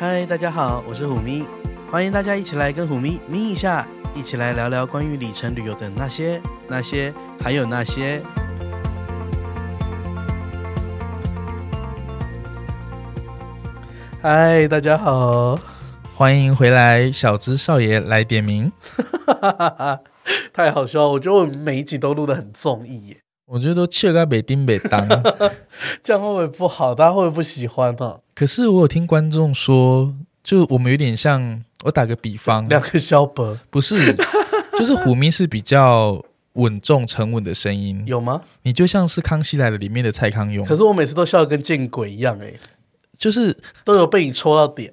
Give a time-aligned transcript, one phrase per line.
[0.00, 1.46] 嗨，大家好，我是虎咪，
[1.90, 8.22] 欢迎大家一起来跟虎咪咪一下，一起来聊聊关于里程旅游的那些、那些，还有那些。
[14.22, 15.58] 嗨，大家好，
[16.16, 18.72] 欢迎回来，小资少爷来点名，
[20.54, 23.18] 太好笑了，我觉得我每一集都录得很综艺耶。
[23.44, 25.06] 我觉得都切个北丁北当，
[26.02, 26.94] 这样会不会不好？
[26.94, 28.20] 大家会不会不喜欢呢？
[28.40, 34.16] 可是我有听观众说，就我们有点像，我打个比方，两个小伯不是，
[34.78, 38.40] 就是虎咪是比较稳重沉稳的声音，有吗？
[38.62, 42.54] 你就像是康熙来了里面的蔡康永，可是我每次都笑得跟见鬼一样，哎，
[43.18, 43.54] 就是
[43.84, 44.90] 都有被你戳到点。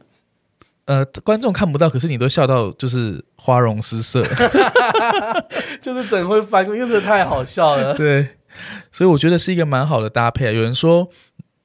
[0.83, 4.21] 呃，观众看不到，可是你都笑到就是花容失色，
[5.79, 7.95] 就是整会翻，因为这太好笑了。
[7.95, 8.27] 对。
[8.91, 10.51] 所以我觉得是一个蛮好的搭配啊。
[10.51, 11.07] 有人说，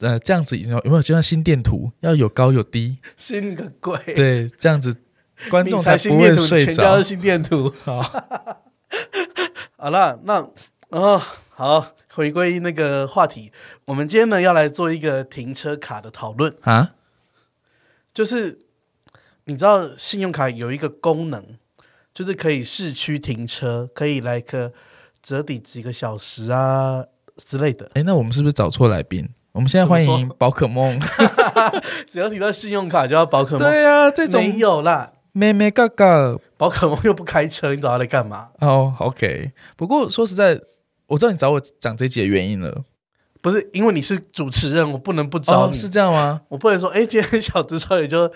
[0.03, 2.99] 呃，这样子有没有就像心电图，要有高有低？
[3.17, 3.97] 心个鬼！
[4.15, 4.95] 对，这样子
[5.49, 6.67] 观众才不会睡着。
[6.67, 7.73] 全家的心电图。
[7.83, 8.01] 好，
[9.79, 10.47] 好了，那
[10.91, 13.51] 哦，好，回归那个话题，
[13.87, 16.95] 我们今天呢要来做一个停车卡的讨论啊。
[18.13, 18.61] 就是
[19.45, 21.57] 你知道信用卡有一个功能，
[22.13, 24.73] 就是可以市区停车，可以来个。
[25.23, 27.05] 折抵几个小时啊
[27.37, 27.89] 之类的。
[27.95, 29.29] 哎，那我们是不是找错来宾？
[29.53, 30.99] 我们现在欢迎宝可梦。
[32.09, 33.69] 只要提到信用卡就要宝可梦。
[33.69, 35.13] 对啊，这种没有啦。
[35.33, 38.49] 妹妹嘎嘎，宝可梦又不开车，你找他来干嘛？
[38.61, 39.53] 哦、oh,，OK。
[39.77, 40.61] 不过说实在，
[41.07, 42.85] 我知道你找我讲这集的原因了。
[43.41, 45.73] 不是因为你是主持人，我不能不找你。
[45.73, 46.41] Oh, 是这样吗？
[46.49, 48.31] 我不能说，哎，今天小资少爷就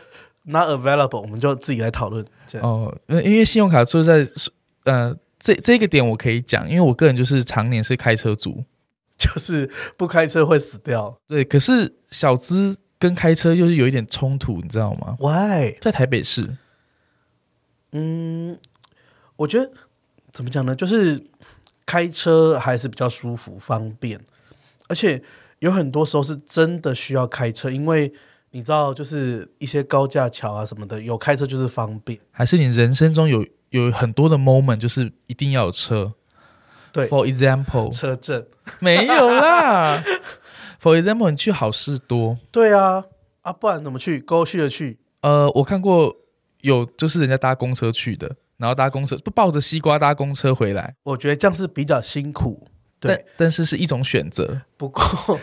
[0.44, 2.25] not available，我们就自己来讨论。
[2.61, 4.31] 哦，因为信用卡说实在，
[4.84, 5.17] 呃。
[5.39, 8.64] 这这个点我可以讲，因为我个人就是常年是开车族，
[9.27, 11.19] 就是不开车会死掉。
[11.27, 15.77] 对，可是小资跟开车又是有一点冲突，你知道吗？Why？
[15.80, 16.56] 在台北市，
[17.92, 18.59] 嗯，
[19.37, 19.70] 我觉得
[20.32, 20.75] 怎么讲呢？
[20.75, 21.22] 就是
[21.84, 24.20] 开车还是比较舒服、方便，
[24.88, 25.22] 而且
[25.58, 28.12] 有很多时候是真的需要开车，因为
[28.53, 32.19] 你知道，就是一些高架桥啊什么的，有开车就是方便。
[32.31, 33.44] 还是你人生中有？
[33.70, 36.14] 有很多的 moment，就是一定要有车。
[36.96, 38.46] 对，For example，车震
[38.80, 40.02] 没有啦。
[40.80, 42.38] For example，你去好事多。
[42.50, 43.04] 对啊，
[43.42, 44.20] 啊，不然怎么去？
[44.20, 44.98] 过去的去。
[45.20, 46.14] 呃，我看过
[46.60, 50.94] 有，就是人家搭公车去的，然后搭公车不抱着西瓜搭公车回来。
[51.02, 52.66] 我觉得这样是比较辛苦，
[53.00, 54.62] 对，但，但是是一种选择。
[54.76, 55.38] 不过，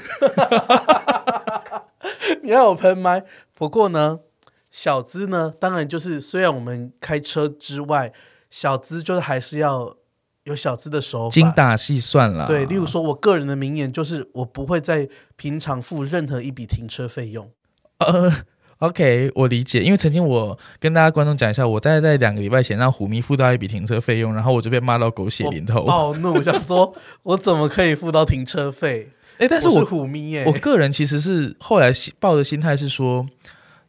[2.41, 3.23] 你要我喷麦。
[3.53, 4.19] 不过呢？
[4.71, 8.11] 小资呢，当然就是虽然我们开车之外，
[8.49, 9.95] 小资就是还是要
[10.45, 12.45] 有小资的手法，精打细算啦。
[12.45, 17.49] 对，例如说，我个人的名言就是，我不会在平常付任何一笔停车费用。
[17.99, 18.31] 呃
[18.79, 26.93] ，OK，我理解，因为曾经我跟大家观众讲一下，我在在两个礼拜前让虎咪付到一笔停车费用，然后我就被骂到狗血淋头，暴怒，想说
[27.23, 29.09] 我怎么可以付到停车费？
[29.37, 33.25] 哎，但是我，虎咪耶，我个人其实是后来抱的心态是说。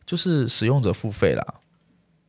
[0.07, 1.43] 就是使用者付费啦，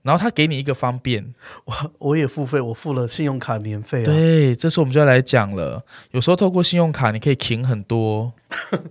[0.05, 1.33] 然后他给你一个方便，
[1.65, 4.05] 我我也付费，我付了信用卡年费啊。
[4.05, 5.83] 对，这次我们就要来讲了。
[6.11, 8.31] 有时候透过信用卡，你可以停很多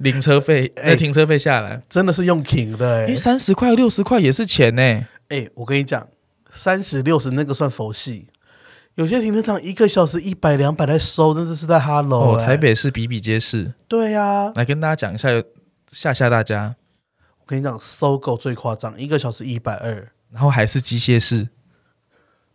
[0.00, 5.06] 零车费， 那、欸、停车费下来真的是用停的、欸，因为三十块、六十块也是钱呢、欸。
[5.28, 6.04] 哎、欸，我跟你讲，
[6.52, 8.26] 三十六十那个算佛系，
[8.96, 13.72] 有些停车场一个小时一百两百在收，真的是在哈喽、台北市比比皆是。
[13.86, 15.28] 对呀、啊，来跟大家讲一下，
[15.92, 16.74] 吓吓大家。
[17.38, 21.48] 我跟你讲，搜狗最夸张，一个小时一百二，然后还是机械式。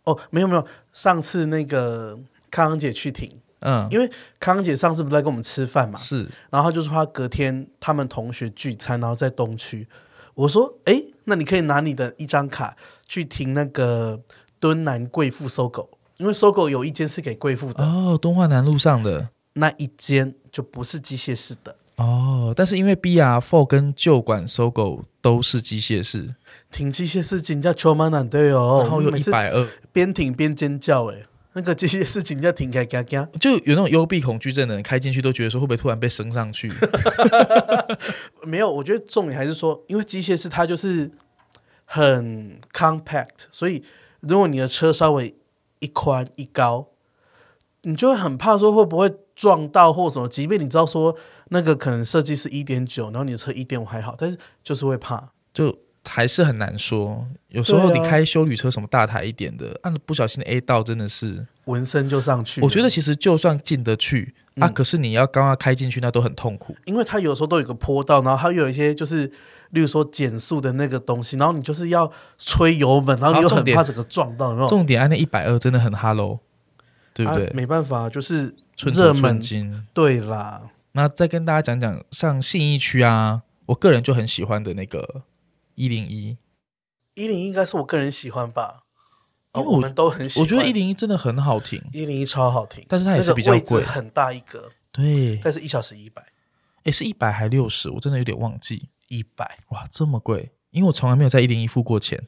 [0.04, 2.18] 哦，没有没有，上次那个
[2.50, 3.30] 康姐去停，
[3.60, 9.88] 嗯，因为康姐上次不是在跟我们吃饭嘛，是，然后他就是她隔天他们同学聚餐，然后在东区。
[10.34, 12.76] 我说，哎，那你可以拿你的一张卡
[13.06, 14.20] 去停那个
[14.58, 17.84] 敦南贵妇搜狗，因为搜狗有一间是给贵妇的。
[17.84, 21.76] 哦，东化南路上的那一间就不是机械式的。
[21.96, 26.34] 哦，但是因为 BR4 跟旧馆 SOGO 都是机械式，
[26.70, 36.72] 停机械式真叫超蛮难对哦，然后有一百二，边停边尖叫哎，那个机械式真叫停开嘎嘎，就有那种幽闭恐惧症的人开进去都觉得说会不会突然被升上去？
[38.44, 41.10] 没有，我觉得重点还是说，因为机械式它就是
[41.84, 43.82] 很 compact，所以
[44.20, 45.34] 如果你的车稍微
[45.80, 46.88] 一宽一高，
[47.82, 51.16] 你就会很怕说会不会撞到或什么，即便你知道说。
[51.52, 57.26] 那个可能设计是一点九，然后你的车一点五还好，但是就是会怕，就还是很难说。
[57.48, 62.60] 有时候你开修旅车什么大台一点的，按、啊、不小心 A 道真的是纹身就上去。
[62.60, 69.26] 我觉得其实就算进得去，啊，可是你要刚刚开进去，那都很痛苦，因为它有时候都有个坡道，然后它有一些就是，
[69.70, 76.38] 例如说减速的那个东西，然后你就是要吹油门，然后你又很怕整个撞到，然后重点按那一百二真的很哈喽，
[77.12, 77.46] 对不对？
[77.46, 80.62] 啊、没办法，就是热门金，对啦。
[80.92, 85.22] 那再跟大家讲讲，像信义区啊，我个人就很喜欢的那个
[85.80, 86.36] 一零一，
[87.14, 88.82] 一零一应该是我个人喜欢吧。
[89.54, 96.22] 因为我，哦、我们都很喜欢，我觉得一零一真的很好听，一零一超好听，但是它也是比较贵，很大一个，对，但是一小时一百，
[96.84, 97.88] 诶，是一百还六十？
[97.88, 100.52] 我真的有点忘记，一百，哇，这么贵！
[100.70, 102.22] 因为我从来没有在一零一付过钱，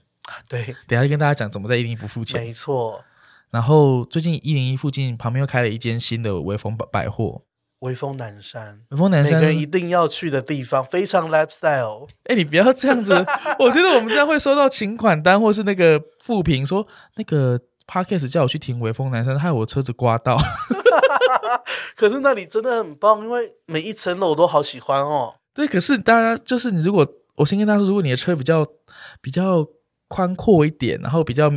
[0.48, 3.04] 对，等下跟大家讲怎么在一零一不付钱，没错。
[3.50, 7.42] 然后最近一零一附近旁边又开了一间新的微风百货。
[7.82, 12.08] 微风南山，微风南山，每个人一定要去的地方，非常 lifestyle。
[12.24, 13.12] 哎，你不要这样子，
[13.58, 16.86] 我觉得我们这样会收到请款单，或是那个负评，说
[17.16, 20.38] 那个 Podcast 叫我去停微风南山，害我车子刮到。
[21.96, 25.34] 可是那里真的很棒，因为每一层楼我都好喜欢哦。
[25.52, 28.64] 对，可是大家就是你，如果我先跟大家说，如果你的车比较
[29.20, 29.66] 比较
[30.06, 31.52] 宽阔一点，然后比较。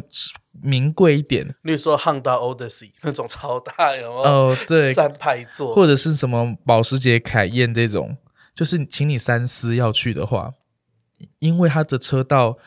[0.62, 4.22] 名贵一点，例如说 Honda Odyssey 那种超大，有没有？
[4.24, 8.18] 哦，对，三排座，或者是什么保时捷凯宴这种，
[8.54, 10.54] 就是请你三思要去的话，
[11.40, 12.58] 因为它的车道，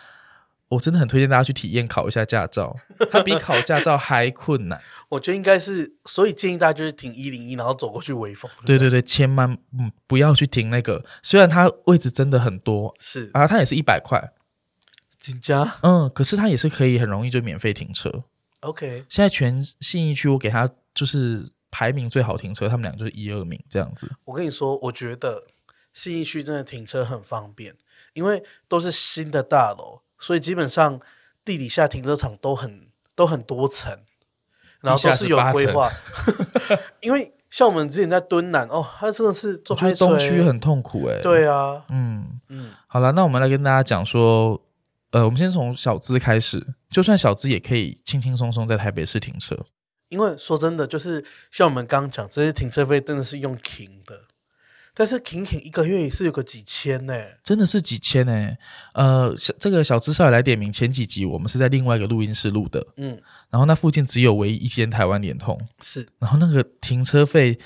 [0.68, 2.76] 我真的很推荐大家去体验考一下驾照，
[3.10, 4.80] 它比考驾照还困难。
[5.08, 8.50] 我觉得应该是，所以建议大家就是停一零一，然后走过去微风。
[8.66, 14.32] 对对对，千万嗯不要去停那个，虽然它位置真的很多，是啊，它也是一百块。
[15.18, 18.24] 紧张，嗯，可是它也是可以很容易就免费停车。
[18.60, 24.10] OK，现在全信义区我给他就是排名最好停车，他们俩就是一二名这样子。
[24.24, 25.44] 我跟你说，我觉得
[25.92, 27.76] 信义区真的停车很方便，
[28.14, 31.00] 因为都是新的大楼，所以基本上
[31.44, 33.96] 地底下停车场都很都很多层，
[34.80, 35.92] 然后都是有规划。
[37.00, 41.22] 因为像我们之前在敦南哦，它真的是做开东区很痛苦哎、欸。
[41.22, 44.60] 对啊，嗯嗯，好了，那我们来跟大家讲说。
[45.10, 49.56] 呃，我们先从小资开始，就算小资也可以轻轻松松在台北市停车。
[50.08, 54.22] 因为说真的，就是像我们刚讲，这些停车费真的是用停的，
[54.94, 57.14] 但是停停一个月也是有个几千呢，
[57.44, 58.56] 真的是几千呢。
[58.94, 63.20] 呃，小这个小资少爷来点名，前几集我们是在另外一个录音室录的，嗯，
[63.50, 67.58] 然后那附近只有唯一一间台湾联通，是，然后那个停车费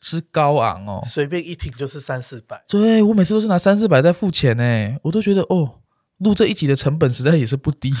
[0.00, 5.80] 之高昂哦，随便一停就是三四百，对，我每次都是拿三四百在付钱呢，我都觉得哦。
[6.18, 7.92] 录这一集的成本实在也是不低，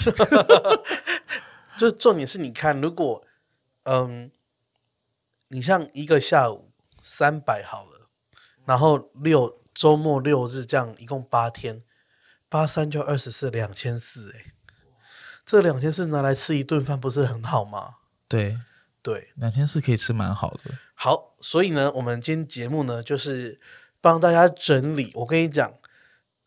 [1.76, 3.22] 就重点是你看，如果
[3.84, 4.30] 嗯，
[5.48, 6.72] 你像一个下午
[7.02, 8.08] 三百好了，
[8.64, 11.82] 然后六周末六日这样一共八天，
[12.48, 14.52] 八三就二十四两千四哎，
[15.44, 17.96] 这两千四拿来吃一顿饭不是很好吗？
[18.26, 18.58] 对
[19.02, 20.74] 对，两千四可以吃蛮好的。
[20.94, 23.60] 好，所以呢，我们今天节目呢就是
[24.00, 25.74] 帮大家整理，我跟你讲，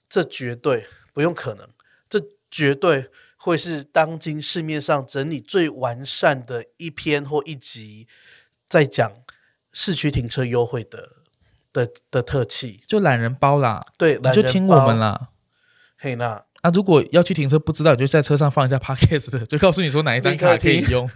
[0.10, 0.88] 这绝对。
[1.20, 1.68] 不用可能，
[2.10, 2.18] 这
[2.50, 8.08] 绝对会是当今市面上整理最完善的一篇或一集，
[8.70, 9.12] 在讲
[9.74, 11.10] 市区停车优惠的
[11.74, 13.86] 的的特辑，就懒人包啦。
[13.98, 15.28] 对，你就听我们啦。
[15.98, 21.10] 嘿，那啊，如果要去停车不知道，你就在车上放一下 Podcast 的，就告诉你说哪一张卡可以用。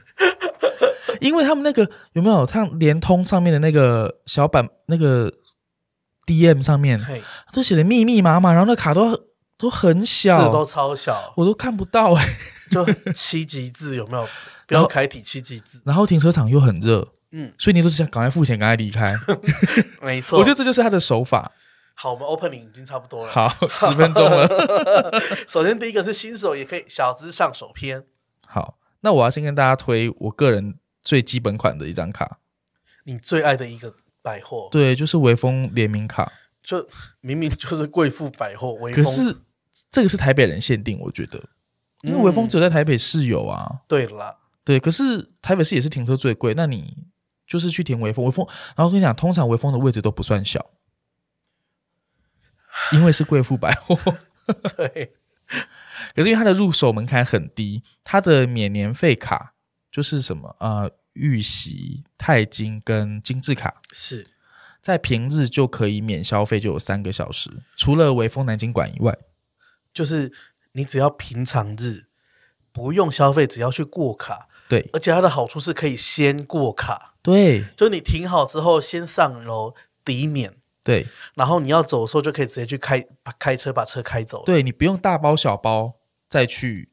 [1.22, 5.32] 因为他们那个有没有像联通上面的那个小板那个
[6.26, 7.22] DM 上面，嘿
[7.54, 9.32] 都写的密密麻麻，然后那卡都。
[9.64, 12.38] 都很小，字都超小，我都看不到哎、欸，
[12.70, 14.28] 就七级字有没有？
[14.68, 15.82] 不要楷体七级字。
[15.86, 19.16] 然后停车场又很热，嗯，所以你都是想赶快付钱，赶快离开。
[20.04, 21.50] 没错，我觉得这就是他的手法。
[21.94, 24.50] 好，我们 opening 已经差不多了，好，十分钟了。
[25.48, 28.04] 首先第一个是新手也可以小资上手篇。
[28.46, 32.40] 好，那我要先跟大家推我个人最基本款的一张卡，
[33.06, 36.30] 你最爱的一个百货，对，就是微风联名卡。
[36.64, 36.88] 就
[37.20, 39.36] 明明就是贵妇百货，微风，可是
[39.94, 41.42] 这个是台北人限定，我觉得，
[42.02, 43.68] 因为微风只有在台北市有啊。
[43.70, 47.06] 嗯、对了，对，可是台北市也是停车最贵，那你
[47.46, 48.44] 就是去停微风，微风，
[48.76, 50.72] 然后我跟你讲，通常微风的位置都不算小，
[52.92, 53.96] 因为是贵妇百货。
[54.76, 55.14] 对，
[56.16, 59.54] 可是因为它的入手门槛很低，它的免年费卡
[59.92, 64.26] 就是什么啊，玉玺、钛金跟精致卡是。
[64.82, 67.50] 在平日就可以免消费，就有三个小时。
[67.78, 69.18] 除了微风南京馆以外，
[69.94, 70.32] 就是
[70.74, 72.06] 你只要平常日
[72.72, 74.48] 不用消费，只要去过卡。
[74.68, 77.14] 对，而且它的好处是可以先过卡。
[77.22, 80.56] 对，就你停好之后，先上楼抵免。
[80.84, 84.44] 对，然后你要走的时候，就可以直接去开把开车把车开走。
[84.46, 85.94] 对，你不用大包小包
[86.28, 86.90] 再去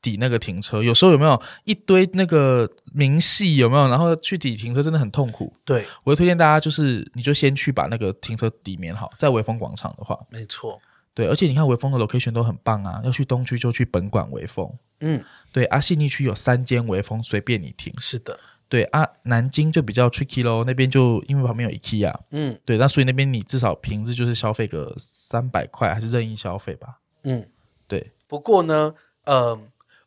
[0.00, 3.88] 抵那个停车，有时候有没有一堆那个明细有没有？
[3.88, 5.52] 然后去抵停车真的很痛苦。
[5.64, 10.80] 对，我会推荐大家就是，你就先去把那个停车抵免好，在微风广场的话，没错。
[11.14, 14.72] 对，而且你看微风的 location 都很棒啊，要去东区就去本馆微风。
[15.00, 17.92] 嗯，对，阿，信义区有三间微风，随便你停。
[17.98, 18.38] 是的，
[18.68, 22.14] 对啊，南京就比较 tricky 咯，那边就因为旁边有 IKEA。
[22.30, 27.00] 嗯，对，那所以那边你至少平日就是消费个三百块，还是任意消费吧。
[27.24, 27.46] 嗯，
[27.86, 28.12] 对。
[28.26, 29.58] 不过呢，呃。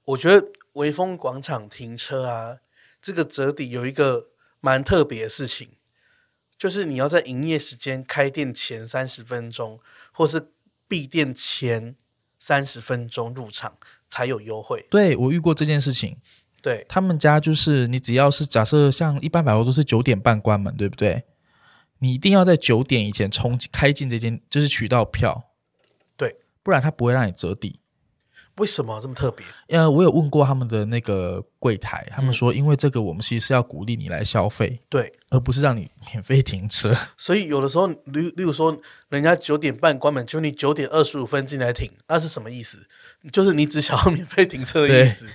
[0.05, 2.57] 我觉得微风广场停车啊，
[3.01, 4.27] 这个折抵有一个
[4.60, 5.69] 蛮特别的事情，
[6.57, 9.79] 就是你要在营业时间开店前三十分钟，
[10.12, 10.51] 或是
[10.94, 11.96] 闭店前
[12.38, 13.76] 三十分钟入场
[14.08, 14.86] 才有优惠。
[14.92, 16.16] 对，我遇过这件事情，
[16.62, 21.24] 对他们家就是你只要是假设像一般百货都是九点半关门，对不对？
[21.98, 25.44] 你一定要在九点以前冲开进这间，就是取到票，
[26.16, 27.80] 对，不然他不会让你折抵。
[28.57, 29.43] 为什么这么特别？
[29.69, 36.95] 呃，我有问过他们的那个柜台，他们说，因为这个我们其实是要鼓励你来消费，对，而不是让你免费停车。
[37.17, 38.79] 所以有的时候，例例如说，
[39.10, 42.86] 人家九点半关门，就你九点二十五分进来停，那是什么意思？
[43.31, 45.25] 就是你只想要免费停车的意思。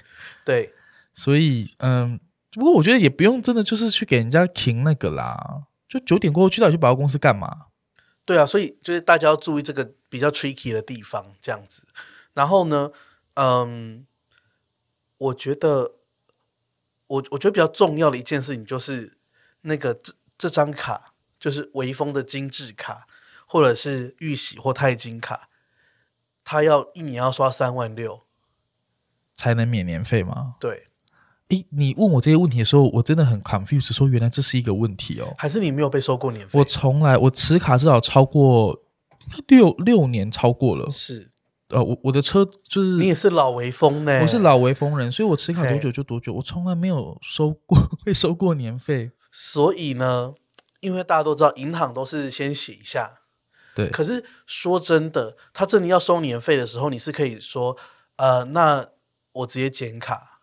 [0.45, 0.73] 对，对
[1.15, 2.21] 所以嗯，
[2.53, 7.67] 不过我觉得也不用真的就是去给人家停那个啦，就九点过后去到底去保货公司干嘛？
[8.25, 11.83] 对啊，所以就是大家要注意这个比较 tricky 的地方，这样子。
[12.35, 12.93] 然后呢？
[13.41, 14.05] 嗯，
[15.17, 15.93] 我觉得
[17.07, 19.17] 我我觉得比较重要的一件事情就是
[19.61, 23.07] 那个这这张卡，就是微风的精致卡，
[23.47, 25.49] 或者是玉玺或钛金卡，
[26.43, 28.25] 它要一年要刷三万六
[29.37, 30.57] 才能免年费吗？
[30.59, 30.89] 对。
[31.51, 35.33] 诶，你问我这些问题的时候，我真的很 confused，说原来这是一个问题哦。
[35.39, 36.59] 还是你没有被收过年费？
[36.59, 38.83] 我从来我持卡至少超过
[39.47, 41.31] 六六年，超过了是。
[41.69, 49.11] 呃，我我的车就是你也是老微风呢，我是老微风人，所以我持卡多久就多久，我从来没有收过 会收过年费。
[49.31, 50.33] 所以呢，
[50.81, 53.21] 因为大家都知道，银行都是先写一下，
[53.75, 53.91] 对。
[53.91, 57.77] 可是说真的，他真的要收年费的时候，你是可以说，
[58.17, 58.87] 呃，那
[59.33, 60.41] 我直接剪卡，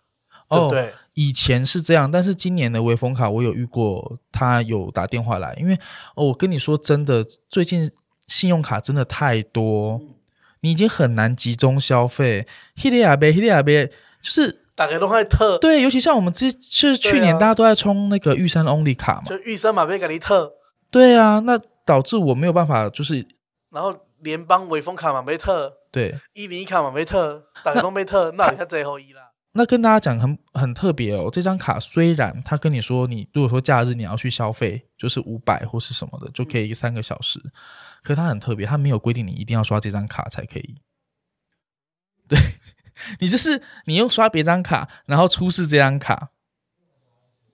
[0.47, 0.89] 对不对？
[0.89, 5.73] 哦，以前是这样，但是今年的微风卡我有遇过，他有打电话来，因为
[6.13, 7.91] 哦，我跟你说真的，最近
[8.27, 9.99] 信用卡真的太多。
[10.03, 10.14] 嗯
[10.65, 13.85] 你已经很难集中消费，黑利亚贝，黑利亚贝，
[14.19, 15.59] 就是大家都在特。
[15.59, 20.53] 对，尤其像我们之就是去年大家都在充那个玉山 Only 卡嘛，就玉山马贝给你特，
[20.89, 23.27] 对啊，那导致我没有办法，就是
[23.69, 29.21] 然后联邦微风卡马贝特，对，一零一卡马贝特，大家都贝特，那你看最后一啦。
[29.51, 37.39] 那跟大家讲很很特别哦，这张卡虽然他跟你说，你如果说假日你要去消费，就是五百或是什么的，就可以三个小时。
[37.39, 37.51] 嗯
[38.05, 40.75] 可是它很特别，它没有规定你一定要刷这张卡才可以。
[42.27, 42.39] 对，
[43.19, 46.29] 你就是你用刷别张卡，然后出示这张卡，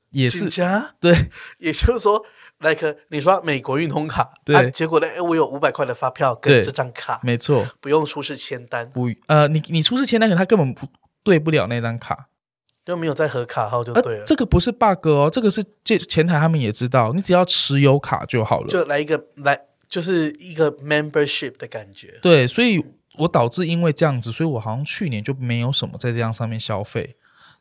[0.10, 1.30] 也是加对。
[1.58, 2.26] 也就是说
[2.60, 10.86] ，like 你刷美国运通卡，对，啊、结果呢，我有五百块的发票跟这张卡，没错，不用出示签单，不，呃，你你出示签单，可他根本不
[11.24, 12.28] 对不了那张卡，
[12.84, 14.20] 就没有在核卡号就对了。
[14.20, 19.58] 呃、这个不是 bug 哦，这个是这前台他们也知道，你只要持有卡就好了，就来一个来。
[19.92, 22.82] 就是一个 membership 的感觉，对，所以
[23.18, 27.18] 我导致因为这样子，所以我好像去年就没有什么在这样上面消费，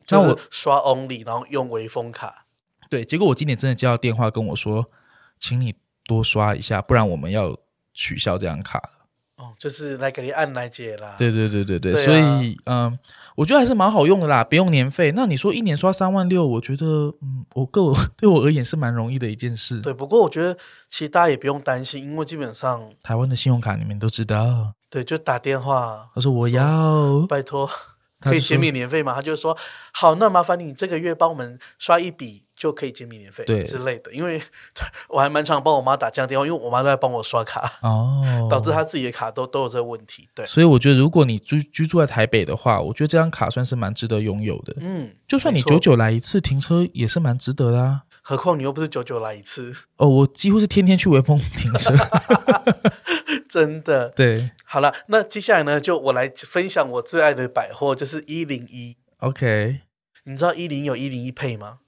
[0.07, 2.47] 就是我刷 only，然后用微风卡，
[2.89, 4.89] 对，结果我今年真的接到电话跟我说，
[5.41, 7.59] 请你多刷一下，不然我们要
[7.93, 9.00] 取消这张卡了。
[9.41, 11.17] 哦，就是来给你按来解啦。
[11.19, 12.99] 对对对对对，对啊、所以嗯，
[13.35, 15.13] 我觉得还是蛮好用的啦，不用年费。
[15.17, 16.85] 那你说一年刷三万六，我觉得
[17.23, 19.81] 嗯，我个我 对我而言是蛮容易的一件事。
[19.81, 20.55] 对，不过我觉得
[20.91, 24.75] 其实大家也不用担心，因为基本上台湾的信用卡你们都知道。
[24.91, 27.71] 对，就打电话，他说我要拜托，
[28.21, 29.15] 可以减免年费嘛？
[29.15, 29.57] 他就说
[29.93, 32.45] 好，那麻烦你这个月帮我们刷一笔。
[32.61, 34.39] 就可以减免年费之类的，因为
[35.09, 40.29] 我还蛮常帮我妈打这样电话，因为我妈都在帮我刷卡哦， 导致她自己的卡都都有这个问题。
[40.35, 44.77] 对，所以我觉得如果你居居住在台北的话，我觉得这张卡算是蛮值得拥有的。
[44.81, 48.03] 嗯，就算你久久来一次停车也是蛮值得的啊。
[48.21, 51.97] 何况你又不是久久来一次哦，我几乎是天天去微风停车，
[53.49, 54.11] 真的。
[54.11, 58.99] 对，好了，那接下来呢，就我来分享我最爱的百货，就是一零一。
[59.21, 59.81] OK，
[60.25, 61.79] 你知道一零有一零一 Pay 吗？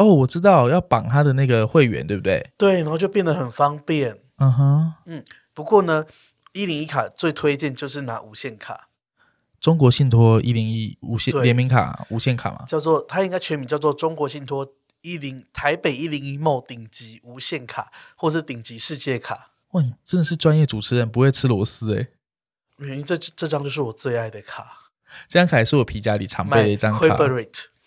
[0.00, 2.50] 哦，我知道要绑他的那个会员，对不对？
[2.56, 4.18] 对，然后就变得很方便。
[4.38, 5.22] 嗯哼，嗯。
[5.52, 6.06] 不过呢，
[6.54, 8.88] 一零一卡最推荐就是拿无限卡，
[9.60, 14.66] 中国信托一零一无限联名卡，无限卡嘛，叫做它应该全名叫做中国信托
[15.02, 19.50] 一零台北一零一 mall 顶级无限卡，或是顶级世界卡。
[19.72, 22.08] 哇，你真的是专业主持人，不会吃螺丝哎。
[22.78, 24.90] 原因这这张就是我最爱的卡。
[25.28, 27.16] 这张卡也是我皮夹里常备的一张卡。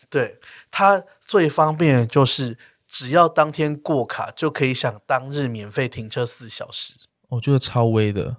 [0.09, 0.37] 对，
[0.69, 6.93] 它最方便的就是只要当天过卡就可以享当日免费停车四小时。
[7.29, 8.37] 我觉得超威的，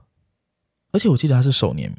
[0.93, 1.97] 而且我记得它是首年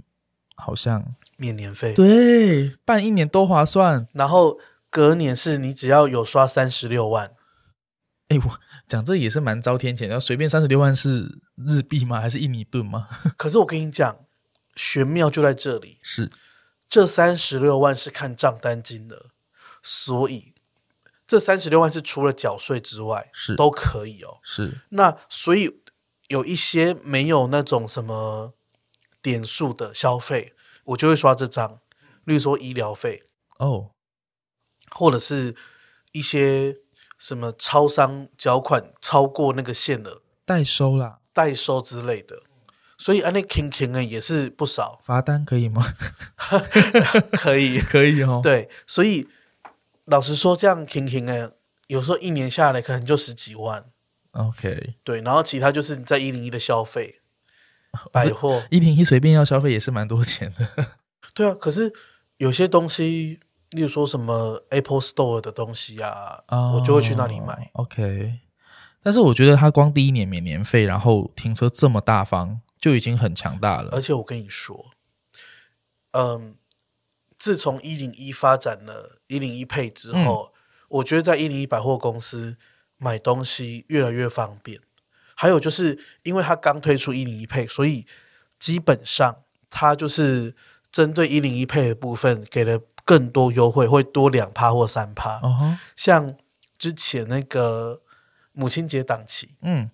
[0.55, 4.07] 好像免年费，对，办一年多划算。
[4.13, 4.57] 然后
[4.89, 7.31] 隔年是你只要有刷三十六万。
[8.29, 12.21] 哎，我讲这也是蛮遭天谴，要随便三十六万是日币吗？
[12.21, 13.07] 还是印尼盾吗？
[13.37, 14.17] 可是我跟你讲，
[14.75, 16.31] 玄妙就在这里，是
[16.89, 19.27] 这三十六万是看账单金额，
[19.83, 20.54] 所以
[21.27, 24.39] 这三十六万是除了缴税之外是都可以哦。
[24.43, 25.81] 是那所以
[26.27, 28.53] 有一些没有那种什么
[29.21, 30.53] 点数的消费，
[30.85, 31.79] 我就会刷这张，
[32.23, 33.23] 例如说医疗费
[33.59, 33.91] 哦，
[34.91, 35.55] 或者是
[36.11, 36.77] 一些。
[37.17, 42.41] 什么超商缴款超过那个限额代收啦，代收之类的，
[42.97, 44.99] 所以安那 king king 呢也是不少。
[45.01, 45.95] 罚单可以吗？
[47.31, 48.41] 可以，可以哦。
[48.43, 49.29] 对，所以
[50.05, 51.51] 老实说，这样 king king 呢，
[51.87, 53.85] 有时候一年下来可能就十几万。
[54.31, 57.21] OK，对，然后其他就是在一零一的消费，
[58.11, 60.87] 百货一零一随便要消费也是蛮多钱的。
[61.33, 61.93] 对啊，可是
[62.37, 63.39] 有些东西。
[63.71, 67.71] 例如说什么 Apple Store 的东西啊，oh, 我就会去那里买。
[67.73, 68.39] OK，
[69.01, 73.89] 但是我觉得他光第一年免年费，然后停车这么大方，就已经很强大了。
[73.91, 74.91] 而且我跟你说，
[76.11, 76.55] 嗯，
[77.45, 82.57] 自从一零一发展了一零一 Pay 之后，嗯、我觉得在一零一百货公司
[82.97, 84.79] 买东西越来越方便。
[85.35, 88.07] 还有就是因为它刚推出一零一 Pay，所以
[88.57, 90.55] 基本上它就是
[90.91, 92.81] 针对一零一 Pay 的部分给了。
[93.07, 95.77] 更多优惠会多两趴或三趴，uh huh.
[95.95, 96.35] 像
[96.79, 98.01] 之前那个
[98.51, 99.91] 母亲节档期，嗯，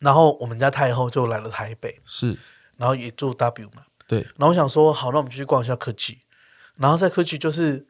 [0.00, 2.38] 然后我们家太后就来了台北，是，
[2.76, 6.18] 然后也住 W 嘛，对，然后我想说好，那我们就去逛一下科技，
[6.80, 7.86] 然后在科技就是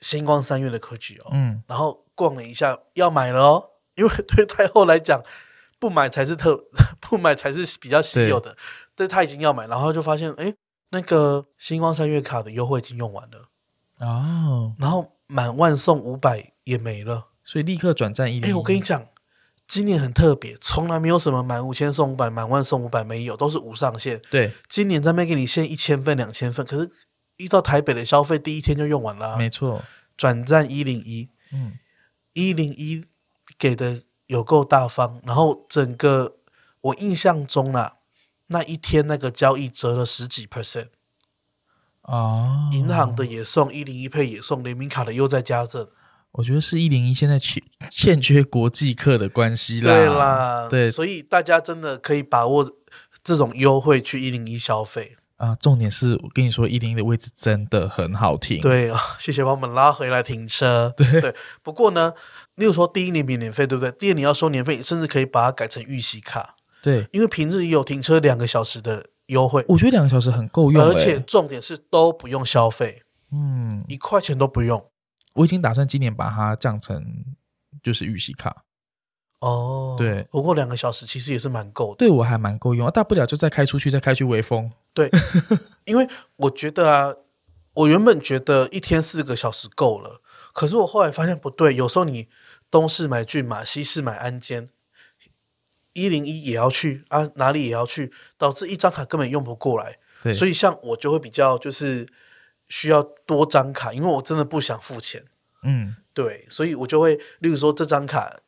[0.00, 5.22] 星光三月的科技哦，嗯，然后逛了一下要买了哦， 因为对太后来讲
[5.78, 6.64] 不买才是特
[7.00, 8.58] 不买才是比较稀有的，对。
[8.96, 10.54] 但他已经要买，然后就发现哎，
[10.90, 13.48] 那个星光三月卡的优惠已经用完了。
[13.98, 18.40] 哦，然后满万送五百也没了，所以立刻转战一。
[18.40, 19.06] 哎，我跟你讲，
[19.66, 24.20] 今年很特别，从来没有什么满五千送五百，满万送五百，没有，都是无上限。
[24.30, 26.90] 对，今年在那边给你限一千份、两千份，可是
[27.36, 29.36] 依照台北的消费，第一天就用完了啊。
[29.36, 29.82] 没错，
[30.16, 31.78] 转战一零一，嗯，
[32.32, 33.04] 一零一
[33.58, 36.36] 给的有够大方，然后整个
[36.80, 37.94] 我印象中啊，
[38.48, 40.88] 那一天那个交易折了十几 percent。
[42.02, 45.88] 哦，银行的也送，一零一 Pay 也送，联名卡的又在加赠。
[46.32, 49.86] 我觉得是一零一现在欠 欠缺国际客的关系啦。
[49.86, 52.70] 对啦，对，所以大家真的可以把握
[53.22, 55.54] 这种优惠去一零一消费啊。
[55.56, 58.60] 重点是我跟你说，一零一的位置真的很好停。
[58.60, 60.92] 对啊，谢谢把我们拉回来停车。
[60.96, 62.12] 对，对，不过呢，
[62.56, 63.90] 例如说第一年免年费，对不对？
[63.92, 66.56] 第二年要收年费，甚至可以把它改成预习卡。
[66.82, 69.06] 对，因为平日也有停车两个小时的。
[69.28, 74.84] 优惠，我觉得两个小时很够用，而且重点是都不用消费，嗯，一块钱都不用。
[75.32, 77.02] 我已经打算今年把它降成
[77.82, 78.64] 就是预习卡。
[79.40, 84.70] 哦，对，不过两个小时其实也是蛮够的，对我还蛮够用，大不了就再开出去，再开去微风。
[84.94, 85.10] 对，
[85.84, 87.14] 因为我觉得啊，
[87.74, 90.22] 我原本觉得一天四个小时够了，
[90.54, 92.28] 可是我后来发现不对，有时候你
[92.70, 94.68] 东市买骏马，西市买鞍鞯。
[95.92, 99.98] 一零一也要去啊，哪里也要去，导致一张卡根本用不过来。
[100.24, 102.04] 对所以像我就会比较就是
[102.68, 105.24] 需要多张卡，因为我真的不想付钱。
[105.62, 108.40] 嗯，对，所以我就会，例如说这张卡，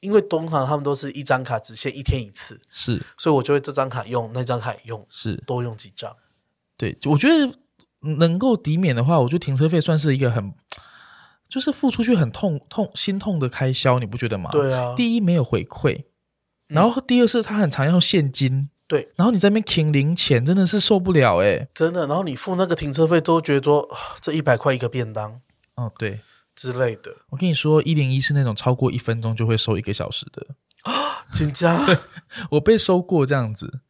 [0.00, 6.14] 因为东航他们都是一张卡只限一天一次，是，所以我就会这张卡用，那张卡也用，是多用几张。
[6.76, 7.54] 对，我觉得
[8.00, 10.52] 能够抵免的话，我觉得停车费算是一个很，
[11.48, 14.50] 就是付出去很痛痛心痛的开销，你不觉得吗？
[14.50, 16.04] 对啊，第一没有回馈。
[16.68, 19.12] 然后第二是他很常要现金，对。
[19.16, 22.06] 然后你在那边停零钱，真的是受不了哎，真的。
[22.06, 23.86] 然后你付那个停车费，都觉得说
[24.20, 25.40] 这一百块一个便当，
[25.74, 26.20] 哦对
[26.60, 27.10] 之类的。
[27.30, 30.46] 我跟你说，一零一是那种超过一分钟就会收一个小时的
[30.82, 31.74] 啊，紧张？
[32.52, 33.80] 我被收过这样子，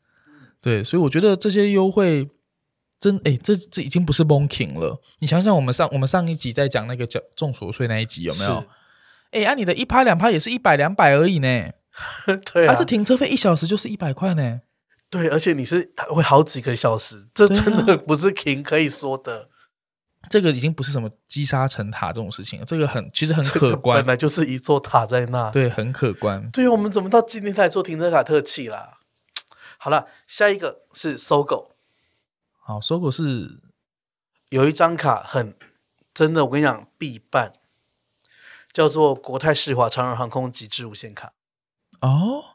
[0.61, 2.31] 对，所以我觉得这些优惠
[3.01, 5.03] 真哎，这这已经不是 monking 了。
[5.19, 8.65] 你想想，我们上我们上一集在讲那个叫众所税那一集有没有？
[9.33, 11.71] 哎，按、啊、你的一趴两趴也是一百两百而已呢。
[12.53, 14.61] 对啊，这停车费一小时就是一百块呢。
[15.11, 19.50] 对，而且你是会好几个小时，这真的不是停可以说的。
[20.31, 25.51] 这个已经不是什么积沙成塔这种事情了，这个很其实很可观，本来就是一座塔在那。
[25.51, 26.49] 对，很可观。
[26.53, 29.01] 对，我们怎么到今天才做停车卡特气啦？
[29.77, 31.71] 好了，下一个是 SOGO。
[32.61, 33.61] 好，SOGO 是
[34.51, 35.57] 有一张卡很
[36.15, 37.55] 真的，我跟你讲必办，
[38.73, 41.33] 叫做国泰世华长荣航空极致无限卡。
[42.03, 42.50] 哦，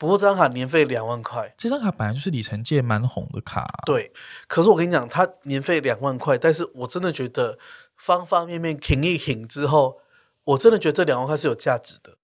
[0.00, 3.82] 不过这张卡年费两万块，这张卡本来就是里程界蛮红的卡啊。
[3.84, 4.10] 对，
[4.48, 7.58] 可是我跟你讲，它年费两万块，但是我真的觉得
[7.96, 9.98] 方方面面停一停之后，
[10.44, 12.14] 我真的觉得这两万块是有价值的。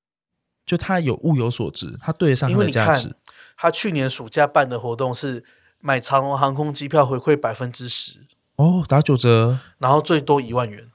[0.64, 3.02] 就它有物有所值，它对得上它的价值。
[3.02, 3.16] 因为你看，
[3.58, 5.44] 他去年暑假办的活动是
[5.80, 8.20] 买长龙航空机票回馈百分之十
[8.56, 10.90] 哦，打九折，然后最多一万元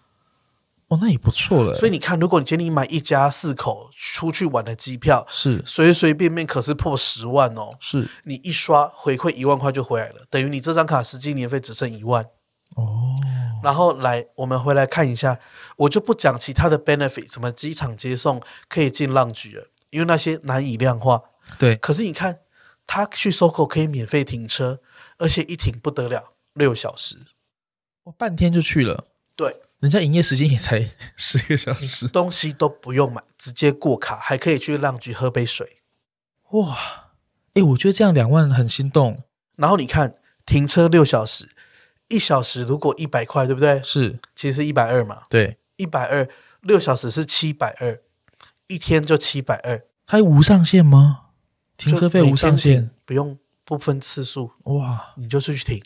[0.91, 1.73] 哦，那也不错了。
[1.73, 7.71] 所以你看，如果你今天你买一家四口出去玩的机票，是随随便便可是破十万哦。
[7.79, 12.25] 是你一刷回馈一万块就回来了，等于你这张卡实际年费只剩一万
[12.75, 13.15] 哦。
[13.63, 15.39] 然后来，我们回来看一下，
[15.77, 21.21] 我就不讲其他的 benefit，什么机场接送可以进浪局了，因为那些难以量化。
[21.57, 22.39] 对，可是你看，
[22.85, 24.81] 他去 SOGO 可以免费停车，
[25.19, 27.17] 而且一停不得了，六小时，
[28.03, 29.05] 我半天就去了。
[29.37, 35.81] 对，人家营业时间也才十个小时，东西都不用买，直接过卡，还可以去浪局喝杯水。
[36.51, 36.77] 哇，
[37.55, 39.23] 哎，我觉得这样两万很心动。
[39.55, 40.15] 然后你看，
[40.45, 41.49] 停车六小时。
[42.09, 43.81] 一小时如果一百块，对不对？
[43.83, 45.23] 是，其实一百二嘛。
[45.29, 46.29] 对，一百二，
[46.61, 48.01] 六小时是七百二，
[48.67, 49.81] 一天就七百二。
[50.05, 51.29] 还无上限吗？
[51.77, 54.51] 停车费无上限，不用不分次数。
[54.65, 55.81] 哇，你就出去停，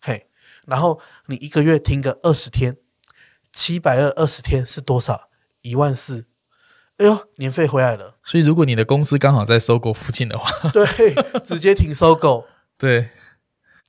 [0.00, 0.28] 嘿，
[0.66, 2.76] 然后你一个月停个二十天，
[3.54, 5.28] 七百二二十天是多少？
[5.62, 6.26] 一万四。
[6.98, 8.16] 哎呦，年费回来了。
[8.22, 10.86] 所以如果你的公司刚好在 SOGO 附近的话，对，
[11.42, 12.44] 直接停 SOGO。
[12.76, 13.10] 对，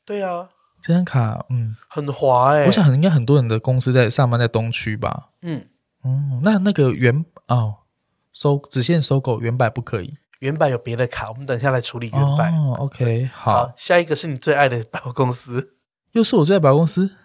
[0.05, 0.49] 对啊。
[0.81, 2.65] 这张卡，嗯，很滑哎、欸。
[2.67, 5.29] 我想应该很多人的公司在上班在东区吧。
[5.41, 5.67] 嗯，
[6.03, 7.77] 嗯，那那个原哦，
[8.31, 10.17] 收只限收购原版不可以。
[10.39, 12.53] 原版有别的卡，我们等一下来处理原版。
[12.55, 13.73] 哦，OK，好，好。
[13.75, 15.75] 下一个是你最爱的百货公司，
[16.11, 17.15] 又是我最爱百货公司。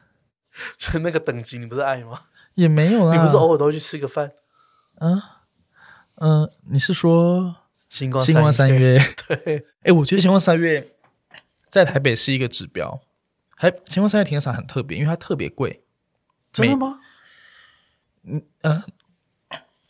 [0.79, 2.23] 就那个等级，你不是爱吗？
[2.55, 3.15] 也没有啊。
[3.15, 4.33] 你不是偶尔都会去吃个饭？
[4.97, 5.21] 嗯
[6.17, 7.57] 嗯，你是说
[7.89, 8.99] 星光星光三月？
[9.27, 9.57] 对。
[9.57, 10.95] 哎、欸，我觉得星光三月
[11.69, 13.01] 在台北是一个指标。
[13.57, 15.85] 还星光三月停车场很特别，因为它特别贵。
[16.53, 16.99] 真的吗？
[18.25, 18.85] 嗯呃，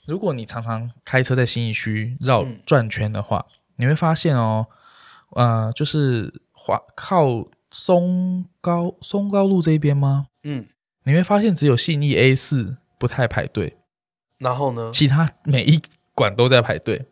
[0.07, 4.67] 如果你常常开车在新义区绕转圈的话，嗯，你会发现哦，
[5.31, 10.27] 呃，就是华靠松高松高路这一边吗？
[10.45, 10.69] 嗯，
[11.05, 13.77] 你会发现只有信义 A 四不太排队，
[14.39, 15.81] 然后呢，其他每一
[16.15, 17.07] 馆都在排队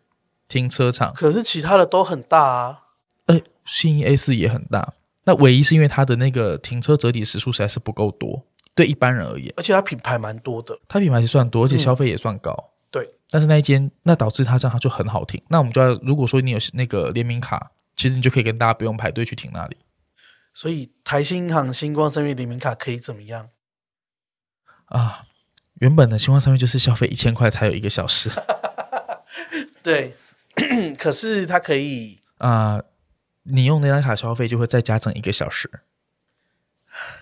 [0.47, 1.13] 停车场。
[1.15, 2.83] 可是其他的都很大啊，
[3.27, 4.95] 哎，信义 A 四也很大。
[5.25, 8.43] 那唯一是因为它的那个停车折抵时数实在是不够多，
[8.75, 12.51] 对一般人而言，而且它品牌蛮多的，它品牌也算多，而且消费也算高。
[12.53, 15.43] 嗯、对，但是那一间，那导致它这样它就很好停。
[15.49, 19.77] 那我们就要，如果说你有那个联名卡，其实你就可以跟大家不用排队去停那里。
[20.55, 23.51] 所以台新银行星光三越联名卡可以怎么样？
[24.89, 25.27] 啊，
[25.75, 28.31] 原本的新光三越就是消费一千块才有一个小时。
[29.83, 30.17] 对，
[30.99, 32.83] 可是它可以啊。
[33.51, 35.71] 你用那张卡消费就会再加整一个小时，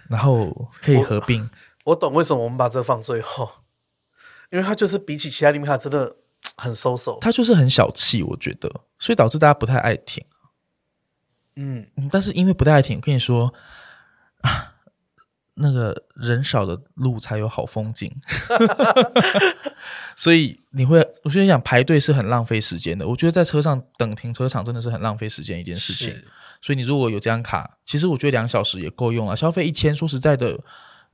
[0.08, 1.48] 然后可以合并。
[1.84, 3.48] 我，我懂为什么我们把这放最后，
[4.50, 6.16] 因为它就是比起其他联名卡真的
[6.56, 10.24] 很收手，它就是很小气，我觉得，所以导致大家不太爱听。
[11.54, 13.54] 嗯，但是因为不太爱听，我跟你说
[14.40, 14.74] 啊，
[15.56, 18.10] 那个人少的路才有好风景。
[20.16, 23.06] 所以你会，我觉得讲排队是很浪费时间的。
[23.06, 26.14] 我觉得在车上等停车场真的是很浪费时间一件事情。
[26.62, 29.36] 所以你如果有这张卡，其实我觉得两小时也够用了。
[29.36, 30.58] 消费一千，说实在的，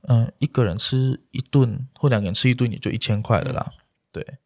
[0.07, 3.65] 嗯、呃，一个人吃一顿或两个人吃一顿也就一千块了啦。
[3.67, 3.79] 嗯、
[4.13, 4.37] 对。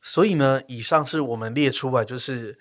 [0.00, 2.58] 所以呢，以上是我们列出来就是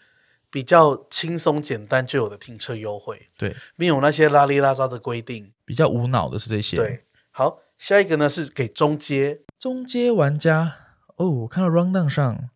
[0.55, 3.27] 比较轻松简单就有的停车优惠。
[3.37, 5.51] 对，没有那些拉里拉杂的规定。
[5.65, 6.77] 比较无脑的是这些。
[6.77, 7.03] 对。
[7.31, 10.77] 好，下一个呢是给中阶中阶玩家。
[11.17, 12.51] 哦，我看到 rundown 上，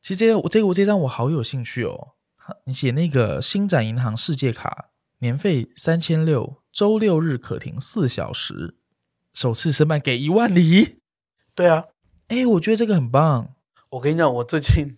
[0.00, 2.14] 其实这个我这个我这张我好有兴趣哦。
[2.64, 8.76] 你写那个星展银行世界卡，年费三千六，周六日可停四小时，
[9.34, 11.00] 首次申办给一万里。
[11.54, 11.84] 对啊，
[12.28, 13.54] 哎，我觉得这个很棒。
[13.90, 14.96] 我跟你讲，我最近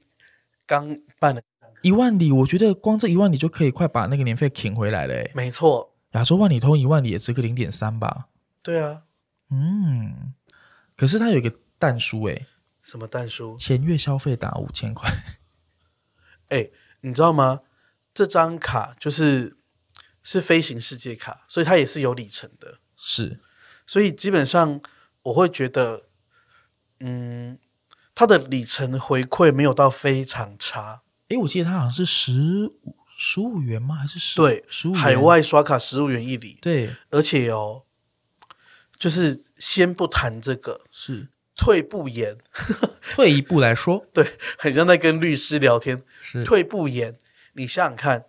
[0.65, 1.43] 刚办了
[1.87, 5.15] 一万里，我觉得光这一万里就可以快把那个年费停回来了。
[5.15, 8.27] 哎，没错，亚洲万里通一万里也值个零点三吧？
[8.61, 9.05] 对啊，
[9.51, 10.35] 嗯，
[10.97, 12.47] 可是它有一个蛋书哎。
[12.83, 13.57] 什么蛋书？
[13.57, 15.09] 前月消费达五千块。
[16.49, 16.71] 哎，
[17.03, 17.61] 你知道吗？
[18.13, 19.57] 这张卡就是
[20.25, 22.81] 是飞行世界卡，所以它也是有里程的。
[22.97, 23.41] 是，
[23.87, 24.81] 所以基本上
[25.23, 26.09] 我会觉得，
[26.99, 27.59] 嗯，
[28.13, 31.03] 它的里程回馈没有到非常差。
[31.29, 33.97] 哎，我记得它好像是十五十五元吗？
[33.97, 34.37] 还是十？
[34.37, 34.95] 对，十五。
[34.95, 36.59] 海外刷卡十五元一里。
[36.61, 37.83] 对，而且哦，
[38.99, 42.37] 就是先不谈这个，是退步言，
[43.15, 46.03] 退一步来说， 对，很像在跟律师聊天。
[46.23, 47.17] 是退步言，
[47.55, 48.27] 你想想看，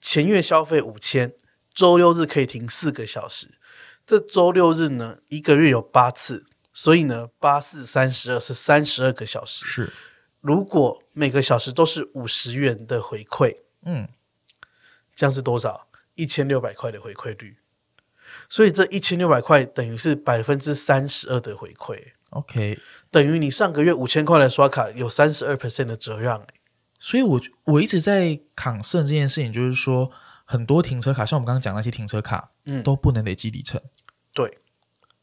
[0.00, 1.34] 前月消费五千，
[1.74, 3.58] 周六日可以停四个小时，
[4.06, 9.66] 这周六日呢，一个月有八次，所以呢，八四三十二是三十二个小时。
[9.66, 9.92] 是，
[10.40, 14.08] 如果每个小时都是五十元的回馈，嗯，
[15.14, 15.88] 这样是多少？
[16.14, 17.58] 一千六百块的回馈率。
[18.48, 21.98] 所以这一千六百块等于是百分之三十二的回馈
[22.30, 22.78] ，OK，
[23.10, 26.46] 等于你上个月五千块来刷卡有三十二 percent 的折让，
[26.98, 30.10] 所以我我一直在抗胜这件事情，就是说
[30.44, 33.80] 很多停车卡，像我们刚刚讲那些停车卡，嗯，都不能累积里程。
[34.34, 34.58] 对，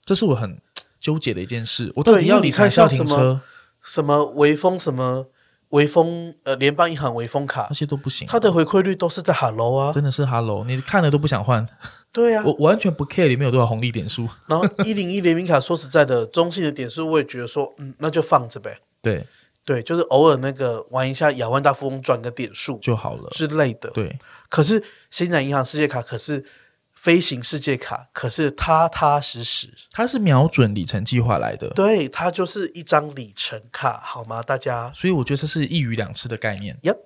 [0.03, 0.59] 这是我很
[0.99, 1.93] 纠结的一件事。
[1.95, 3.39] 我到底要你看像什么
[3.85, 5.27] 什么微风什么。
[5.69, 11.67] 微风呃，联邦银行微风卡那些都不行，它的回馈率都是在 Hello 啊，真的是 Hello，你看了都不想换。
[12.13, 14.29] 对啊，我完全不 care 里面有多少红利点数。
[14.47, 18.77] 然后一零一联名卡，说实在的，中性的点数我也觉得说，嗯，那就放着呗。
[19.01, 19.25] 对
[19.65, 23.89] 对，就是偶尔那个玩一下亚万大富翁赚个点数就好了之类的。
[23.89, 24.17] 对，
[24.47, 26.45] 可是星展银行世界卡可是。
[27.05, 34.41] 飞行世界卡可是踏踏实实，它是瞄准里程计划来的，对，它就是一张里程卡，好吗？
[34.41, 36.75] 大家，所以我觉得这是一鱼两吃的概念。
[36.81, 36.97] Yep，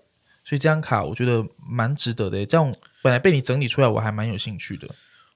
[0.45, 2.45] 所以这张卡我觉得蛮值得的。
[2.45, 4.87] 这样本来被你整理出来，我还蛮有兴趣的。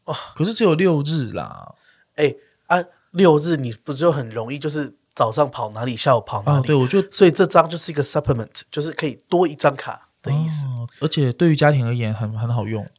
[0.05, 1.75] 哦，可是只有六日啦。
[2.15, 2.33] 哎，
[2.67, 6.59] 啊，六日你不就很容易，就是早上跑哪里，下午跑哪里？
[6.59, 10.65] 哦、对，我就，所以这张就是一个 supplement，就是可以多一张卡的意思。
[10.67, 12.89] 哦、而且对于家庭而言很，很很好用。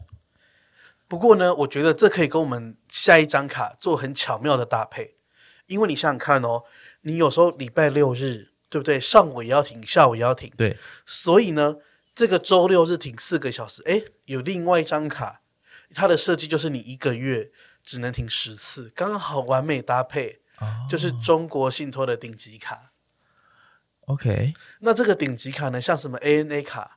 [1.14, 5.14] 不过呢，我觉得这可以跟我们下一张卡做很巧妙的搭配，
[5.66, 6.64] 因为你想想看哦，
[7.03, 8.98] 你有时候礼拜六日对不对？
[8.98, 10.77] 上午也要停，下午也要停，对。
[11.07, 11.77] 所以呢，
[12.16, 15.42] 这个周六日停四个小时，诶，有另外一张卡，
[15.94, 17.53] 它的设计就是你一个月
[17.85, 22.90] 只能停十次，刚好完美搭配，哦、就是中国信托的顶级卡。
[24.07, 26.93] OK，那这个顶级卡呢，像什么 ANA 卡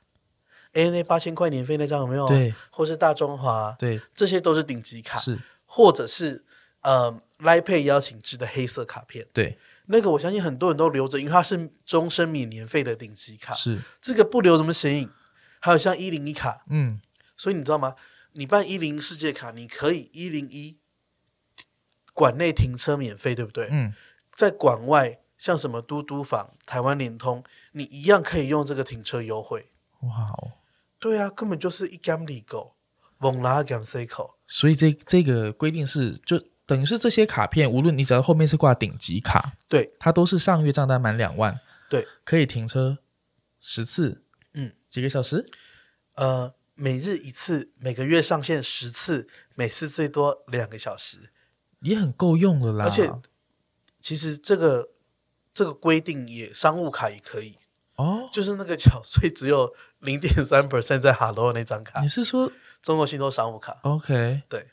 [0.74, 2.26] ？ANA 八千块年费那张有没有？
[2.28, 6.44] 对，或是大中华，对，这些都是顶级卡，是，或者是
[6.82, 15.10] 呃，Line Pay 邀请制的黑色卡片，对，那个我相信很多人都留着，因为它是终身免年费的顶级卡，是，这个不留怎么显影？
[15.60, 17.00] 还有像一零一卡，嗯，
[17.36, 17.96] 所以你知道吗？
[18.32, 20.78] 你办一零一世界卡，你可以一零一
[22.12, 23.68] 馆内停车免费，对不对？
[23.70, 23.92] 嗯，
[24.30, 30.52] 在馆外像什么嘟嘟房、台湾联通，你一样可以用这个停车优惠，哇哦。
[30.98, 32.74] 对啊，根本就是一 gam 里狗，
[33.18, 34.38] 蒙拉 gam c 口。
[34.46, 42.98] 所以这这个规定是，就等于是这些卡片，无论你只要后面是挂顶级卡，对，它都是上月账单满两万，对，可以停车
[43.60, 44.22] 十次，
[44.54, 45.46] 嗯，几个小时？
[46.14, 51.30] 呃，每日一次，每个月上限十次，每次最多两个小时，
[51.80, 52.86] 也很够用的啦。
[52.86, 53.10] 而且，
[54.00, 54.90] 其实这个
[55.52, 57.56] 这个规定也商务卡也可以
[57.98, 59.72] 哦，就是那个缴税只有。
[60.00, 64.68] 零点三 percent 在 Hello 那张卡，你是说中国信托商务卡？OK，对。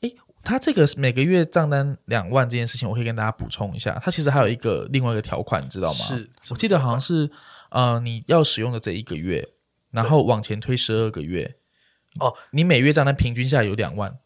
[0.00, 3.96] 诶，他这个每个月账单两万这件事情，我可以跟大家补充一下。
[4.02, 5.98] 他其实还有一个另外一个条款，你知道吗？
[6.00, 7.30] 是，我记得好像是
[7.70, 9.48] 呃，你要使用的这一个月，
[9.92, 11.54] 然后往前推十二个月。
[12.18, 14.18] 哦，你每月账单平均下来有两万，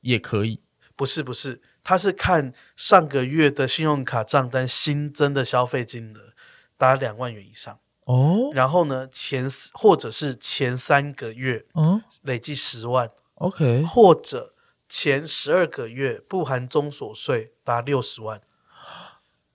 [0.00, 0.62] 也可以。
[0.96, 6.32] 不是不是，他是看上个月的信用卡账单新增的消费金额
[6.78, 7.78] 达两万元以上。
[8.04, 14.54] 哦，然后呢，前或者是前三个月，嗯，累计十万，OK，或者
[14.88, 18.40] 前十二个月不含中所税达六十万。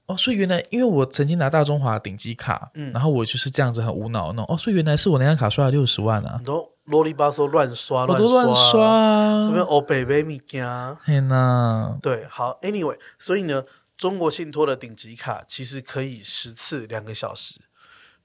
[0.05, 13.65] 哦，所以原来因为我曾经拿大中华顶级卡，嗯，然后我就是这样子很无脑弄，哦，所以原来是我那张卡刷了六十万啊，都啰里吧嗦乱刷，我都乱刷，什么欧北北米加，天呐，对，好，Anyway，所以呢，
[13.97, 17.59] 中国信托的顶级卡其实可以十次两个小时。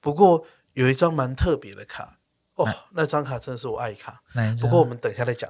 [0.03, 2.19] 不过有一张蛮特别的卡
[2.55, 4.21] 哦，那张卡真的是我爱卡。
[4.59, 5.49] 不过我们等一下再讲。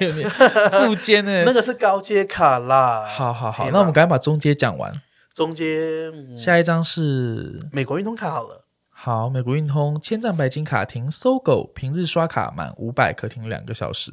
[0.00, 1.44] 有点附件呢？
[1.44, 3.06] 那个是高阶卡啦。
[3.06, 4.90] 好好好，那我们赶快把中阶讲完。
[5.34, 8.66] 中阶，下一张是美国运通卡好了。
[8.88, 14.10] 好，美国运通千帐白金卡停搜狗，平日刷卡满五百可停两个小时。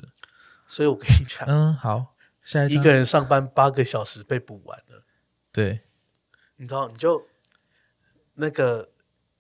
[0.67, 2.07] 所以我跟你讲，嗯，好，
[2.43, 5.05] 下一张一个人上班八个小时被补完了。
[5.53, 5.79] 对，
[6.57, 7.25] 你知道，你就
[8.35, 8.89] 那个。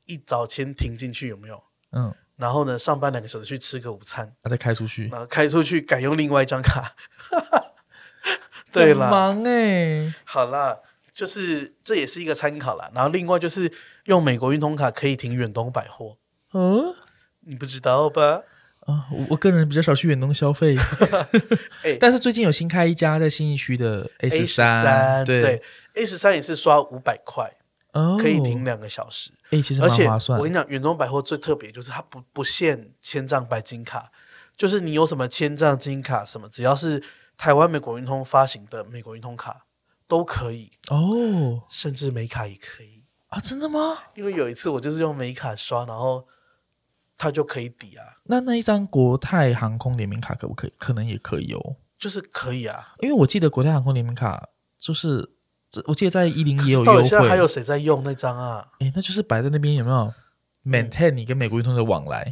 [0.07, 1.63] 一早先停进去有没有？
[1.91, 6.95] 嗯，然后呢，上班两个小时去吃个午餐，再开出去，然后开出去改用另外一张卡。
[8.71, 10.79] 对啦，忙哎、欸，好啦，
[11.13, 12.91] 就是这也是一个参考啦。
[12.93, 13.71] 然后另外就是
[14.05, 16.17] 用美国运通卡可以停远东百货。
[16.53, 16.93] 嗯，
[17.41, 18.43] 你不知道吧？
[18.81, 20.77] 啊，我我个人比较少去远东消费，
[21.83, 25.61] 欸 但是最近有新开一家在新义区的 A 十三，对
[25.95, 27.51] ，A 十三也是刷五百块，
[27.93, 29.31] 哦，可以停两个小时。
[29.45, 30.37] 哎、欸，其实蛮划算。
[30.37, 34.11] 我跟你讲，远东百货最特别就是它不不限千账白金卡，
[34.55, 37.03] 就是你有什么千账金卡什么，只要是
[37.37, 39.65] 台湾美国运通发行的美国运通卡
[40.07, 43.39] 都可以哦，甚至美卡也可以啊？
[43.39, 43.97] 真的吗？
[44.15, 46.27] 因为有一次我就是用美卡刷，然后。
[47.19, 48.05] 它就可以抵啊？
[48.25, 50.73] 那那一张国泰航空联名卡可不可以？
[50.77, 52.93] 可能也可以哦，就是可以啊。
[52.99, 55.27] 因为我记得国泰航空联名卡就是，
[55.85, 56.85] 我记得在一零也有优惠。
[56.85, 58.67] 到底现在还有谁在用那张啊？
[58.79, 60.13] 诶，那就是摆在那边有没有
[60.65, 62.31] maintain 你跟美国运通的往来？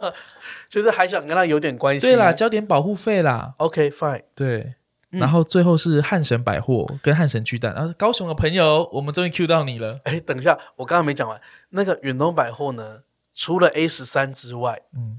[0.68, 2.06] 就是还想跟他有点关系。
[2.06, 3.54] 对啦，交点保护费啦。
[3.58, 4.22] OK fine。
[4.34, 4.74] 对，
[5.12, 10.00] 嗯、然后最后是汉神百货跟汉神巨蛋然啊，高雄的朋友，我们终于 Q 到你了。
[10.04, 13.02] 诶，等一下，我刚刚没讲完，那个远东百货呢？
[13.34, 15.18] 除了 A 十三之外，嗯，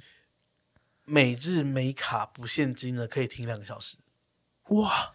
[1.06, 3.98] 每日每卡不限金的可以停两个小时，
[4.70, 5.14] 哇！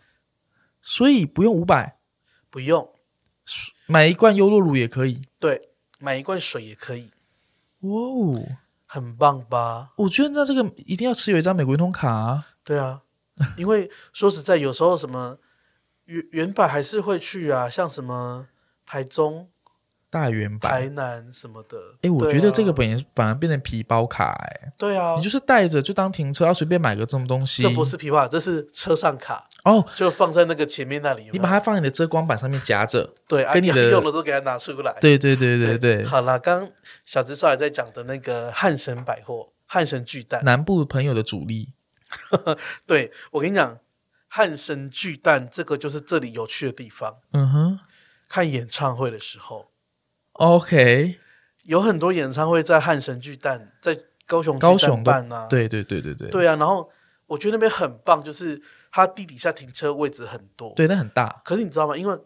[0.81, 1.97] 所以不用五百，
[2.53, 2.87] 不用
[3.87, 7.11] 买一罐优酪乳也可以，对，买一罐水也可以，
[7.81, 8.47] 哇哦，
[8.85, 9.95] 很棒吧？
[9.97, 13.03] 我觉得那这个一定要持有一张美国运通卡啊，对啊，
[13.57, 15.39] 因为说实在，有时候什么
[16.05, 18.49] 原原版还是会去啊，像什么
[18.85, 19.49] 台中。
[20.13, 27.63] 大圆版、台南什么的，哎、欸，我觉得这个本也反而变成皮包卡、欸，哎，对啊，你就是带着就当停车，要随便买个这种东西。
[27.63, 34.95] 这不是皮包卡，这是车上卡哦，就放在那个前面那里你把它放在你的遮光板上面夹着，对，跟你的、啊、用的时候给它拿出来。
[35.01, 36.05] 对对对对对，对。
[36.05, 36.69] 好啦，刚
[37.07, 41.73] 小直少爷在讲的那个汉神百货、汉神巨蛋，南部朋友的主力。
[42.87, 43.79] 对，我跟你讲，
[44.29, 47.17] 汉神巨蛋这个就是这里有趣的地方。
[47.33, 47.79] 嗯哼，
[48.29, 49.72] 看演唱会的时候。
[50.35, 51.19] OK，
[51.65, 56.57] 有很多演唱会在汉神巨蛋，在高雄高雄办啊，对对对对对，对啊。
[56.57, 56.91] 然后
[57.27, 61.43] 我觉得那边很棒，就是它地底下停车位置很多，对，那很大。
[61.45, 61.97] 可是你知道吗？
[61.97, 62.19] 因为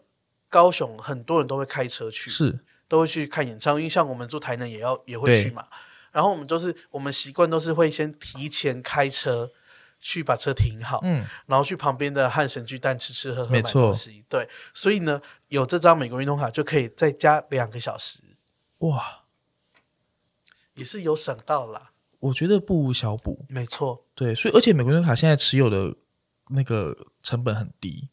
[0.49, 3.81] 高雄很多人都会开车去，是都会去看演唱会。
[3.81, 5.65] 因为像我们住台南也要也会去嘛。
[6.13, 9.51] 然后我们都是我们习惯都是会先提前开车
[9.99, 14.23] 去把车停好，嗯，然后去旁边的汉神巨蛋吃吃喝喝，买东西。
[14.29, 15.21] 对，所以呢。
[15.49, 18.19] 有这张美国运通卡就可以再加两个小时，
[18.79, 19.23] 哇，
[20.73, 21.93] 也是有省到啦。
[22.19, 25.95] 我觉得不无小补，没错，对，所以而且美国运通卡现在持有的
[26.49, 28.09] 那个成本很低，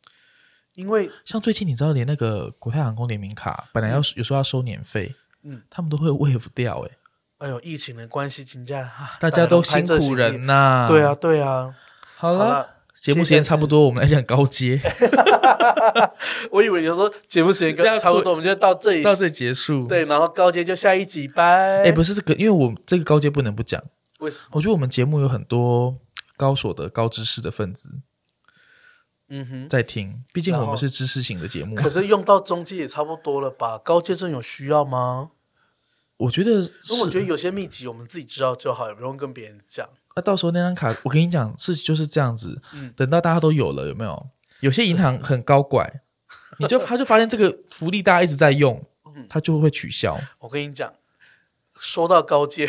[0.75, 6.97] 因为像最近你知道，连那个国泰航空联名卡本来要、嗯、有时候要收年费，嗯，他们都会 waive 掉、欸，哎，
[7.45, 11.75] 哎呦，疫情的关系，请假，大家都辛苦人呐、啊，对啊，对啊，
[12.17, 12.71] 好了。
[12.95, 14.81] 节目时间差不多，我们来讲高阶。
[16.51, 19.87] 我以为你说节目时间差不多，我们就到这里到这里结束。
[19.87, 21.83] 对，然后高阶就下一集拜。
[21.83, 23.83] 哎，不是这个，因为我这个高阶不能不讲。
[24.21, 24.47] 为什么？
[24.53, 25.99] 我觉得我们节目有很多
[26.37, 27.99] 高所的、高知识的分子，
[29.29, 30.23] 嗯哼，在听。
[30.33, 31.75] 毕竟我们是知识型的节目。
[31.75, 33.77] 可是用到中阶也差不多了吧？
[33.77, 35.31] 高阶真有需要吗？
[36.17, 39.89] 我觉得，我觉得有些秘籍我们自己知道就好，也不用跟别人讲。
[40.17, 42.63] 那、啊、到时候那张卡，我跟你讲，事情就是这样子。
[42.73, 44.31] 嗯，等到大家都有了，有没有？
[44.61, 46.03] 有些银行很高拐，
[46.59, 48.83] 你就他就发现这个福利大家一直在用，
[49.29, 50.17] 他就会取消。
[50.39, 50.95] 我跟你讲，
[51.75, 52.69] 说到高阶，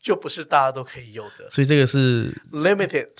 [0.00, 3.10] 就不是大家都可以有的，所以这个是 limited，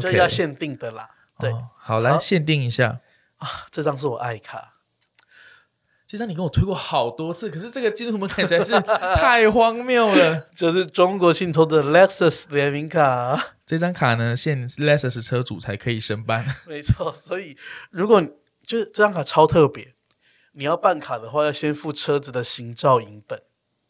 [0.00, 1.08] 这要限定的啦。
[1.38, 3.00] 对，哦、好，来限定一下
[3.36, 4.73] 啊，这张是我爱卡。
[6.14, 8.80] 这张你跟我推过好多次，可是这个进入门槛实在是
[9.18, 10.46] 太荒谬了。
[10.54, 16.46] 就是中国信托的 Lexus 联名卡，这张卡呢，限 Lexus 车主才可以申办。
[16.68, 17.56] 没错，所以
[17.90, 18.22] 如果
[18.64, 19.94] 就是这张卡超特别，
[20.52, 23.42] 你要办卡的话，要先付车子的行照影本。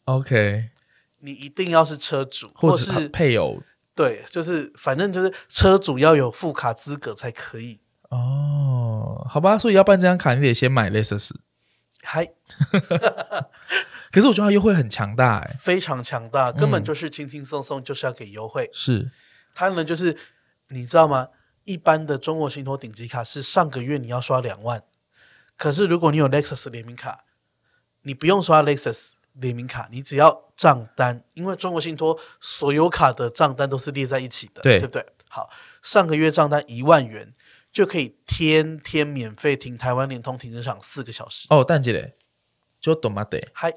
[0.05, 0.69] OK，
[1.19, 3.61] 你一定要是车主，或者是配偶。
[3.93, 7.81] 对，就是反正就是车主要有副卡资格才可以。
[8.09, 11.29] 哦，好吧，所以要办这张卡，你得先买 Lexus。
[12.05, 12.25] 嗨，
[14.11, 18.69] 可是我觉得它优惠很强大哎，非常强大，根本就是轻轻松松就是要给优惠。
[18.71, 19.09] 是，
[19.53, 20.15] 他呢就是
[20.69, 21.29] 你知道吗？
[21.63, 24.83] 一般的中国信托顶级卡是上个月你要刷两万，
[25.57, 27.25] 可是如果你有 Lexus 联名卡，
[28.03, 35.05] 你不用刷 Lexus 联名卡，你只要账单，因为中国信托所有卡的账单都是列在一起的，对，对不对？
[35.27, 35.49] 好，
[35.81, 37.33] 上个月账单一万元。
[37.75, 41.45] 就可以天天免费停台湾联通停车场四个小时。
[41.49, 42.15] 哦，但这嘞。
[42.79, 43.25] 就懂吗？
[43.25, 43.49] 得。
[43.51, 43.73] 嗨，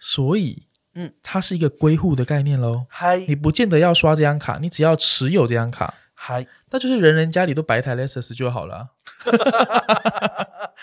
[0.00, 2.86] 所以嗯，它是一个归户的概念喽。
[2.88, 8.88] 嗨，你不见得要刷这张卡，你只要持有这张卡，嗨，那就是人人家里都摆一台 Lexus 就好了。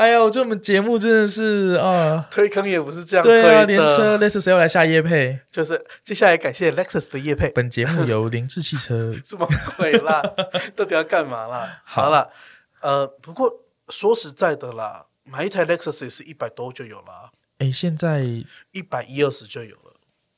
[0.00, 3.42] 哎呀，我这我们节目真的是啊，推坑也不是这样推的。
[3.42, 7.50] 对啊，连车 Lexus 要来下夜配，就是接下来感谢 Lexus 的夜配。
[7.50, 9.46] 本节目由凌志汽车 这么
[9.76, 10.22] 鬼啦，
[10.74, 11.82] 到底要干嘛啦？
[11.84, 12.30] 好了，
[12.80, 13.52] 呃，不过
[13.90, 17.32] 说实在的啦，买一台 Lexus 也是一百多就有了。
[17.58, 18.24] 哎，现在
[18.70, 19.94] 一百一二十就有了。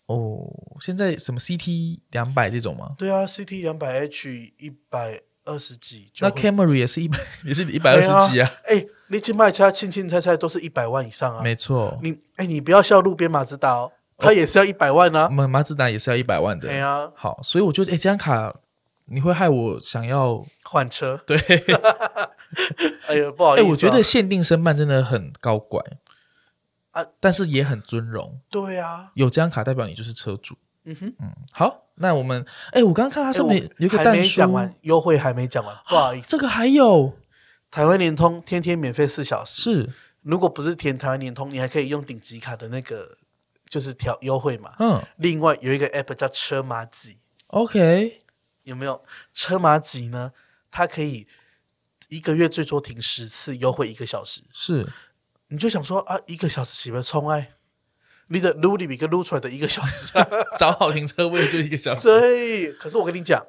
[0.06, 0.50] 哦，
[0.80, 2.96] 现在什么 CT 两百这种吗？
[2.98, 5.20] 对啊，CT 两百 H 一百。
[5.44, 8.50] 二十几，那 Camry 也是一百， 也是一百二十几啊！
[8.64, 11.42] 哎、欸，你去卖车，轻轻猜猜都是一百万以上啊！
[11.42, 15.28] 没错，你哎、欸，你不要笑路边马自达哦，它也是要一百万啊！
[15.28, 16.68] 马马自达也是要一百万的。
[16.68, 18.54] 对啊，好，所以我觉得，哎、欸，这张卡
[19.06, 21.20] 你会害我想要换车。
[21.26, 21.36] 对，
[23.08, 25.82] 哎呀，不好意思、啊，哎、欸，我觉得限定申办真的很高怪
[26.92, 28.38] 啊，但是也很尊荣。
[28.48, 30.56] 对啊，有这张卡代表你就是车主。
[30.84, 37.12] 嗯哼，嗯，好，那我们，哎，我刚刚看它上面有个还没讲完，优惠还没讲完，不好意思，这个还有。
[37.70, 43.16] 台湾联通天天免费四小时，是，如果不是填台湾联通，你还可以用顶级卡的那个，
[43.66, 47.16] 就是调优惠嘛，嗯，另外有一个 app 叫车马几
[47.46, 48.20] ，OK，
[48.64, 49.02] 有没有？
[49.32, 50.32] 车马几呢？
[50.70, 51.26] 它可以
[52.08, 54.86] 一个月最多停十次，优惠一个小时，是，
[55.48, 57.52] 你就想说啊，一个小时岂不冲哎？
[58.28, 60.12] 你的撸里比跟撸出来的一个小时，
[60.58, 62.02] 找好停车位就一个小时。
[62.02, 63.44] 对，可是我跟你讲，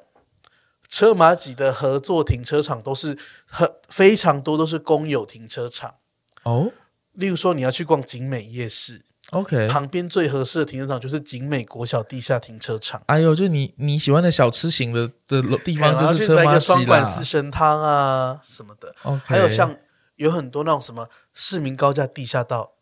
[0.88, 3.16] 车马几的合作停车场都是
[3.46, 5.94] 很非常多，都是公有停车场
[6.42, 6.70] 哦。
[7.12, 13.02] 例如说，你要去逛景美夜市，OK，旁边最合适的停车场就是景美国小地下停车场。
[13.06, 18.94] 哎呦，就你你喜欢的小吃型的的地方，就是车马几双管四神汤啊什么的。
[19.04, 19.76] OK，还有像
[20.16, 22.73] 有很多那种什么市民高架地下道。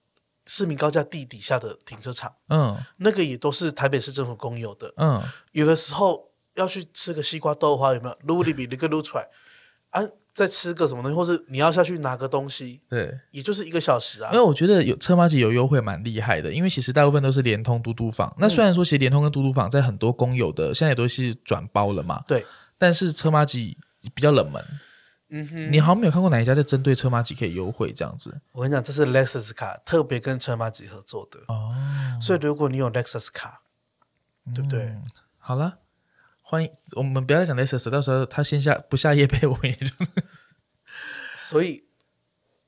[0.47, 5.22] 市民高架地底下的停车场，嗯，那个也都是台北市政府公有的，嗯，
[5.53, 8.16] 有的时候要去吃个西瓜豆花，有没有？
[8.24, 9.28] 撸里比那个撸出来，
[9.90, 10.03] 啊，
[10.34, 14.30] 再吃个什么东西，或是你要下去拿个东西，对，也就是一个小时啊。
[14.32, 18.34] 因为我觉得有车马几有优惠蛮厉害的，因为其实大部分都是联通、嘟嘟房。
[18.38, 22.45] 那虽然说其实联通跟嘟嘟房在很多公有的现在也都是转包了嘛，对，
[22.78, 23.76] 但是车马几
[24.14, 24.64] 比较冷门。
[25.35, 28.39] 嗯哼，你好像没有看过哪一家在针对车马几可以优惠这样子？
[28.53, 31.74] 我跟你讲，这是 Lexus 卡特别跟车马几合作的哦，
[32.20, 33.62] 所以如果你有 Lexus 卡，
[34.45, 34.95] 嗯、对不对？
[35.39, 35.78] 好了，
[36.43, 39.95] 欢迎我们不要再讲 Lexus，到时候他先下不下夜配我们也就，
[41.35, 41.87] 所以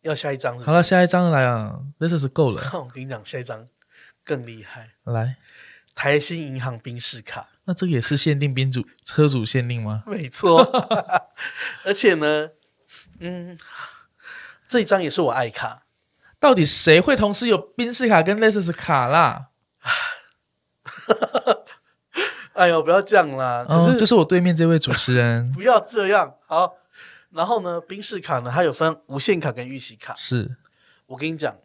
[0.01, 0.71] 要下一张是不是？
[0.71, 2.62] 好了，下一张来啊，Lexus 够了。
[2.73, 3.69] 我跟你讲，下一张
[4.25, 5.37] 更厉害，来
[5.95, 7.51] 台新银行冰室卡。
[7.67, 10.03] 那这个也是限定宾主车主限定吗？
[10.07, 10.61] 没错，
[11.85, 12.51] 而且呢，
[13.21, 13.59] 嗯，
[14.69, 15.83] 这一张也是我爱卡。
[16.39, 19.49] 到底谁会同时有宾士卡跟 Lexus 卡啦？
[22.53, 23.65] 哎呦，不要这样啦！
[23.67, 26.37] 可是，就、哦、是我对面这位主持人，不要这样。
[26.47, 26.75] 好，
[27.31, 30.15] 然后呢，宾士卡呢，它有分无限卡跟预习卡。
[30.17, 30.57] 是，
[31.07, 31.57] 我跟你讲。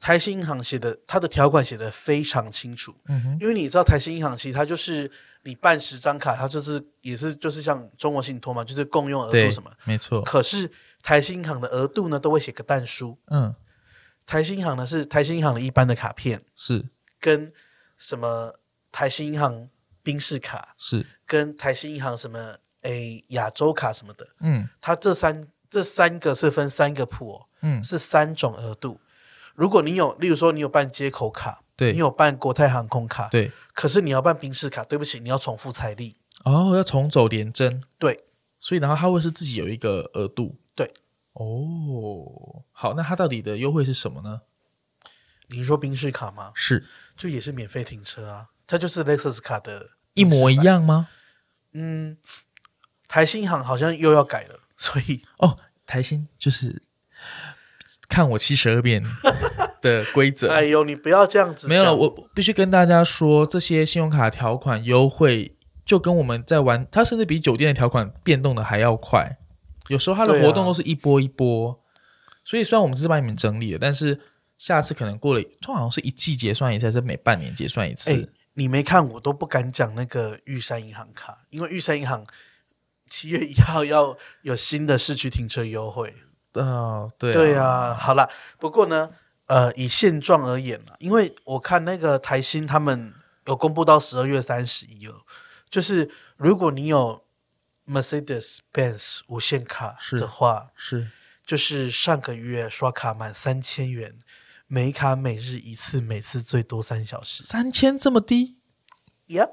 [0.00, 2.94] 台新银行写的，它的条款写的非常清楚。
[3.08, 5.10] 嗯哼，因为你知道台新银行其实它就是
[5.42, 10.22] 你办十张卡，它就是也是就是像中国信托嘛，就是共用额度什么，没错。
[10.22, 10.70] 可是
[11.02, 13.18] 台新银行的额度呢，都会写个但书。
[13.26, 13.54] 嗯，
[14.24, 16.88] 台新银行呢是台新银行的一般的卡片，是
[17.18, 17.52] 跟
[17.96, 18.54] 什么
[18.92, 19.68] 台新银行
[20.02, 24.26] 宾士卡，是跟台新银行什么诶亚洲卡什么的。
[24.40, 29.00] 嗯，它这三这三个是分三个铺哦，嗯，是三种额度。
[29.58, 38.22] 如果你有，例如说你有办接口卡，对，你有办国泰航空卡，对，可是你要办宾士卡，对不起，你要重复财力哦，要重走联征，对，
[38.60, 40.94] 所以然后它会是自己有一个额度，对，
[41.32, 44.42] 哦，好，那它到底的优惠是什么呢？
[45.48, 46.52] 你是说宾士卡吗？
[46.54, 46.86] 是，
[47.16, 51.08] 就也是免费停车啊，它就是 Lexus 卡的一模一样吗？
[51.72, 52.16] 嗯，
[53.08, 56.84] 台新行好像又要改了，所以哦，台新就是。
[58.08, 59.04] 看我七十二变
[59.82, 60.50] 的规则。
[60.50, 61.68] 哎呦，你不要这样子。
[61.68, 65.54] 没有了，我必须跟大家说，这些信用卡条款优惠
[65.84, 69.38] 就跟我们在玩，它甚至比酒店的条款变动的还要快。
[69.88, 71.76] 有时候它的活动都是一波一波，啊、
[72.44, 74.20] 所以虽然我们只是帮你们整理了，但是
[74.58, 78.10] 下次可能过了，它好像是一季结算一次，还是每半年结算一次。
[78.10, 82.24] 欸、你没看我都不敢讲那个玉山银行卡，因为玉山银行
[83.08, 86.14] 七月一号要有新的市区停车优惠。
[86.62, 88.28] 哦，对、啊、对啊，好了，
[88.58, 89.10] 不过呢，
[89.46, 93.12] 呃，以现状而言呢，因为我看那个台新他们
[93.46, 95.24] 有公布到十二月三十一了，
[95.70, 97.24] 就是如果你有
[97.86, 101.10] Mercedes-Benz 无限卡的话，是，是
[101.46, 104.18] 就是上个月刷卡满三千元，
[104.66, 108.58] 每卡每日一次，每次最多三小时，三千这么低？
[109.28, 109.46] 呀，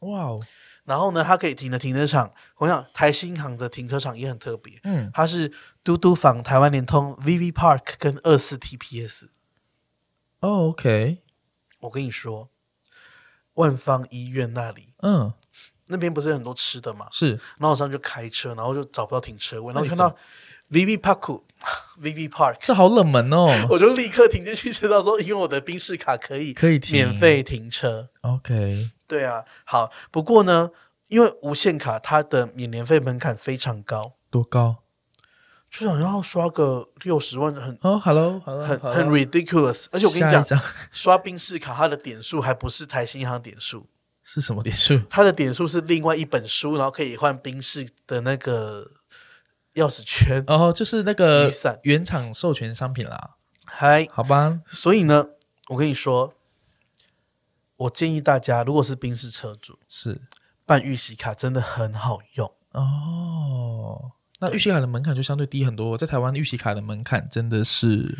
[0.00, 0.40] 哇哦！
[0.84, 5.52] 然后呢，它可以停的停车场，我想台新行的停车场也很特别，嗯，它是
[5.84, 9.26] 嘟嘟房、台湾联通、VV Park 跟二四 TPS。
[10.40, 11.18] 哦，OK，
[11.80, 12.50] 我跟你说，
[13.54, 15.32] 万方医院那里，嗯，
[15.86, 20.16] 那边不是很多吃的嘛，是，然后我上去就开车，然后就找不到停车位，然后看到
[20.72, 28.90] VV Park，VV Park， 这好冷门哦， 我就立刻停进去，知道说，因为我的宾士卡可以可以免费停车，OK。
[29.12, 29.92] 对啊，好。
[30.10, 30.70] 不过呢，
[31.08, 34.76] 因为无限卡它的免年费门槛非常高，多高？
[35.70, 39.84] 就想要刷个六十万，很哦，Hello，Hello，很很 ridiculous。
[39.92, 40.42] 而且我跟你讲，
[40.90, 43.86] 刷冰士卡它的点数还不是台新银行点数，
[44.24, 44.98] 是什么点数？
[45.10, 48.90] 它的点数是另外一本书，然后可以换冰士的那个
[49.74, 51.52] 钥匙圈哦，就是那个
[51.82, 53.32] 原厂授权商品啦。
[53.66, 54.60] 嗨，好吧。
[54.70, 55.26] 所以呢，
[55.68, 56.32] 我跟你说。
[57.82, 60.20] 我建议大家，如果是宾士车主，是
[60.64, 64.12] 办预习卡真的很好用哦。
[64.38, 65.96] 那预习卡的门槛就相对低很多。
[65.98, 68.18] 在台湾，预习卡的门槛真的是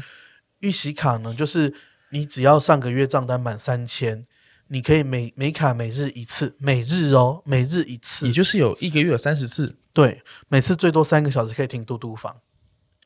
[0.60, 1.74] 预习卡呢，就是
[2.10, 4.24] 你只要上个月账单满三千，
[4.68, 9.76] 你可以每每卡每日一次，每日哦，每日一次，也就是有一个月有三十次。
[9.92, 12.40] 对，每次最多三个小时可以停嘟嘟房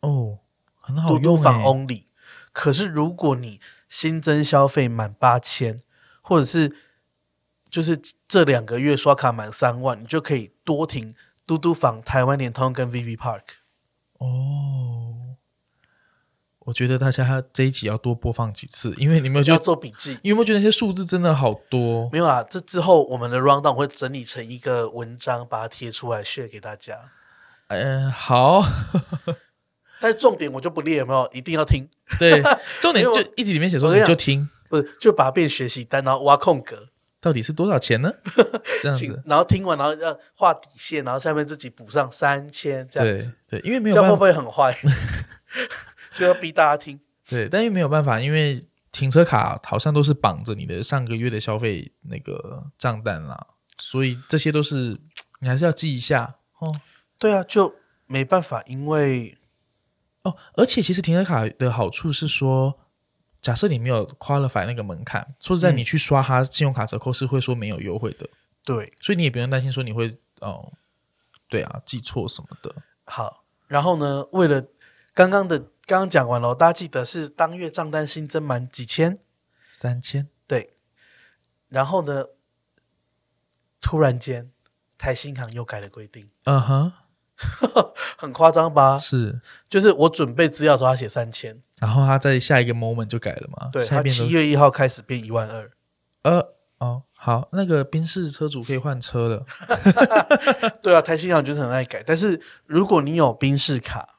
[0.01, 0.39] 哦，
[0.81, 1.23] 很好用。
[1.23, 2.05] 嘟嘟房 only。
[2.53, 5.79] 可是如果你新增消费满八千。
[6.29, 6.75] 或者是，
[7.71, 7.97] 就是
[8.27, 11.15] 这两个月刷卡满三万，你就可以多停
[11.47, 13.43] 嘟嘟房、台湾联通跟 VV Park。
[14.19, 15.37] 哦，
[16.59, 22.11] 我觉得大家这一集要多播放几次，因为你们有要做笔记，因为有没有觉得那些数字真的好多？
[22.11, 27.13] 没有啦，这之后我们的 rundown 会整理成一个文章，把它贴出来 share 给大家。
[27.69, 28.65] 嗯、呃，好。
[30.01, 31.31] 但是重点我就不列，有没有？
[31.33, 31.89] 一定要听。
[32.19, 32.43] 对，
[32.83, 34.51] 重点就一集里面写说你就听。
[34.69, 36.89] 不是，就把它变学习单，然后挖空格，
[37.21, 38.13] 到底是多少钱呢？
[38.83, 43.33] 这样子，然后听完，然后要画底线，然后下面自己补上三千，这样子。
[43.49, 44.77] 对，对，因为没有办法，这样会不会很坏？
[46.15, 47.01] 就要逼大家听。
[47.29, 53.47] 对，但又没有办法，因为停车卡好像都是绑着你的上个月的消费那个账单啦，
[53.79, 54.99] 所以这些都是
[55.41, 56.81] 你还是要记一下哦。
[57.19, 57.75] 对啊，就
[58.07, 59.37] 没办法，因为
[60.23, 62.79] 哦，而且其实停车卡的好处是说。
[63.41, 68.29] 假设你没有 qualify 那个门槛，说实在，你去刷它信用卡折扣是会说没有优惠的。
[68.65, 70.73] 对，所以你也不用担心说你会哦，
[71.49, 72.75] 对啊，记错什么的。
[73.05, 74.67] 好，然后呢，为了
[75.15, 79.21] 刚刚的刚刚讲完了，大家记得是当月账单新增满几千？
[79.73, 80.29] 三千。
[80.47, 80.75] 对。
[81.69, 82.27] 然后呢，
[83.81, 84.51] 突然间
[84.99, 86.29] 台新行又改了规定。
[86.45, 86.93] 嗯哼。
[88.17, 88.99] 很夸张吧？
[88.99, 93.69] 是，就是我准备资料的时候，他写三千，然后他在下一个 moment 就改了嘛？
[93.73, 95.71] 对，他七月一号开始变一万二。
[96.23, 99.47] 呃，哦，好，那个宾士车主可以换车了。
[100.83, 104.19] 对啊，台新行就是很爱改，但是如果你有宾士卡，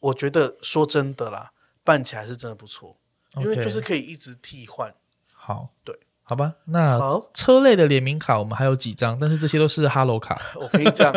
[0.00, 2.96] 我觉得说真的啦，办起来是真的不错.
[3.36, 4.94] 因为就是可以一直替换。
[5.32, 5.98] 好，对。
[6.26, 10.40] 好吧，那好车类的联名卡我们还有几张，但是这些都是哈罗卡。
[10.56, 11.14] 我跟你讲，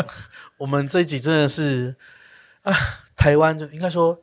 [0.57, 1.95] 我们这一集真的是
[2.63, 2.73] 啊，
[3.15, 4.19] 台湾就应该说，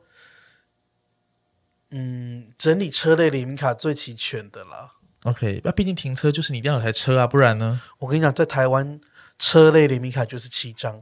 [1.95, 4.91] 嗯，整理车类联名卡最齐全的啦。
[5.23, 7.81] OK，那毕竟停车就是你一定要有台车啊，不然呢？
[7.99, 8.99] 我跟你讲，在台湾
[9.39, 11.01] 车类联名卡就是七张，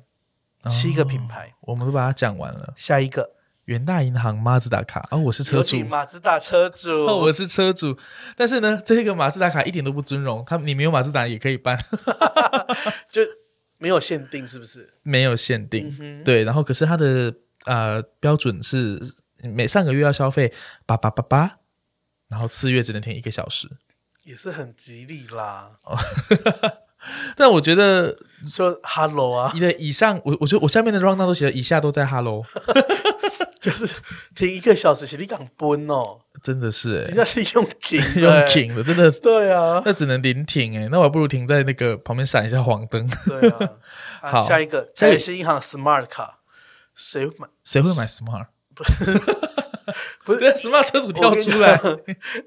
[0.70, 2.74] 七个品牌，哦，我们都把它讲完了。
[2.78, 3.32] 下一个。
[3.66, 7.98] 元大银行马自达卡哦，我是车主，马自达车主， 哦，我是车主。
[8.36, 11.80] 但是呢，这个马自达卡一点都不尊荣，他你没有马自达也可以办，
[13.10, 13.22] 就
[13.78, 14.94] 没有限定，是不是？
[15.04, 16.44] 没有限定，嗯、对。
[16.44, 17.34] 然后可是它的
[17.64, 19.00] 呃标准是
[19.50, 20.54] 每上个月要消费
[20.86, 21.58] 八八八八，
[22.28, 23.70] 然后次月只能停一个小时，
[24.24, 25.80] 也是很吉利啦。
[27.36, 32.44] 但我觉得说 Hello 啊，你的以上，我我觉得我下面的 round 都写了以下都在 Hello。
[33.60, 33.88] 就是
[34.36, 36.20] 停一个小时，写你敢奔哦？
[36.44, 43.10] 真的是哎，人家是用 停用停的，真的对啊，那只能临停哎，那我还不如停在那个旁边闪一下黄灯。
[43.26, 43.70] 对啊，
[44.22, 46.40] 好，下一个台新银行 Smart 卡，
[46.94, 47.48] 谁会买？
[47.64, 48.48] 谁会买 Smart？
[48.76, 48.94] 不是
[50.24, 51.80] 不是， Smart 车主跳出来，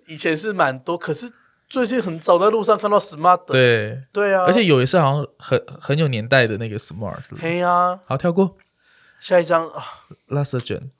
[0.06, 1.30] 以前是蛮多，可是
[1.68, 4.02] 最近很早在路上看到 Smart 的，对。
[4.12, 7.22] 对啊，而且有一次好像很很有年代的那个 Smart。
[7.38, 8.56] 嘿呀，好跳过。
[9.20, 9.84] 下一张啊
[10.28, 10.90] ，Last Gen。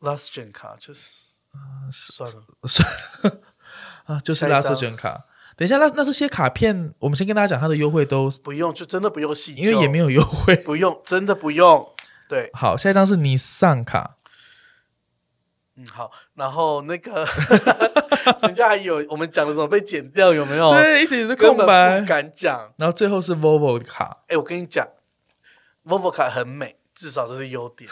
[0.00, 1.10] Last Gen 卡就是，
[1.52, 2.42] 啊，算了。
[2.64, 2.88] 算
[3.22, 3.40] 了
[4.04, 5.24] 啊，就是 Last Gen 卡。
[5.56, 11.88] 等一下，那那这些卡片，我们先跟大家讲它的优惠都 不用，就真的不用细，因为也没有优惠，不用，真的不用。
[12.28, 14.15] 对，好，下一张是尼桑卡，
[15.76, 17.26] 嗯，好，然后那个
[18.42, 20.72] 人家还有我们讲的什么被剪掉有没有？
[20.72, 22.72] 对，一直也是空白，不敢讲。
[22.78, 24.86] 然后最后是 Volvo 的卡，哎，我跟你讲
[25.84, 27.90] ，Volvo 卡很美，至少这是优点。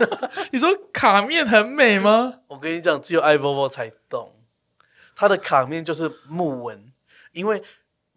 [0.50, 2.40] 你说卡面很美吗？
[2.48, 4.32] 我跟你讲，只有爱 Volvo 才懂，
[5.14, 6.90] 它的卡面就是木纹，
[7.32, 7.62] 因为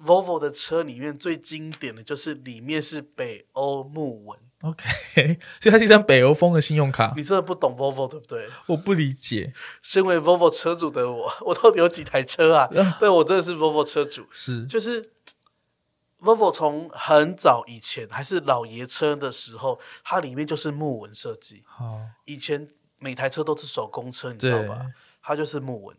[0.02, 4.40] Volvo 的车里面最经典的就是里面是北欧木纹。
[4.62, 4.84] OK，
[5.62, 7.14] 所以它是一张北欧风的信用卡。
[7.16, 8.46] 你真的不懂 Volvo 对不对？
[8.66, 9.54] 我不理解。
[9.82, 12.68] 身为 Volvo 车主的我， 我到底有几台车啊？
[13.00, 14.26] 对，我真的是 Volvo 车主。
[14.32, 15.14] 是，就是
[16.20, 21.64] Volvo 从很早以前还是老爷车的时候，它里面就是木纹设计。
[21.66, 24.88] 好，以前每台车都是手工车，你知道吧？
[25.22, 25.96] 它就是木纹，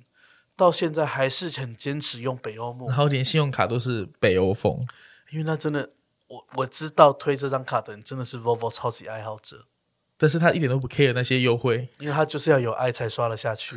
[0.55, 4.87] 到现在还是很坚持用北欧木，然后连信用卡都是北欧风，
[5.31, 5.93] 因为那真的。
[6.31, 9.67] 我我知道推这张卡的人真的是 Volvo 超级爱好者，
[10.17, 13.77] 但是他一点都不 care 那些优惠，因为他就是要有爱才刷得下去。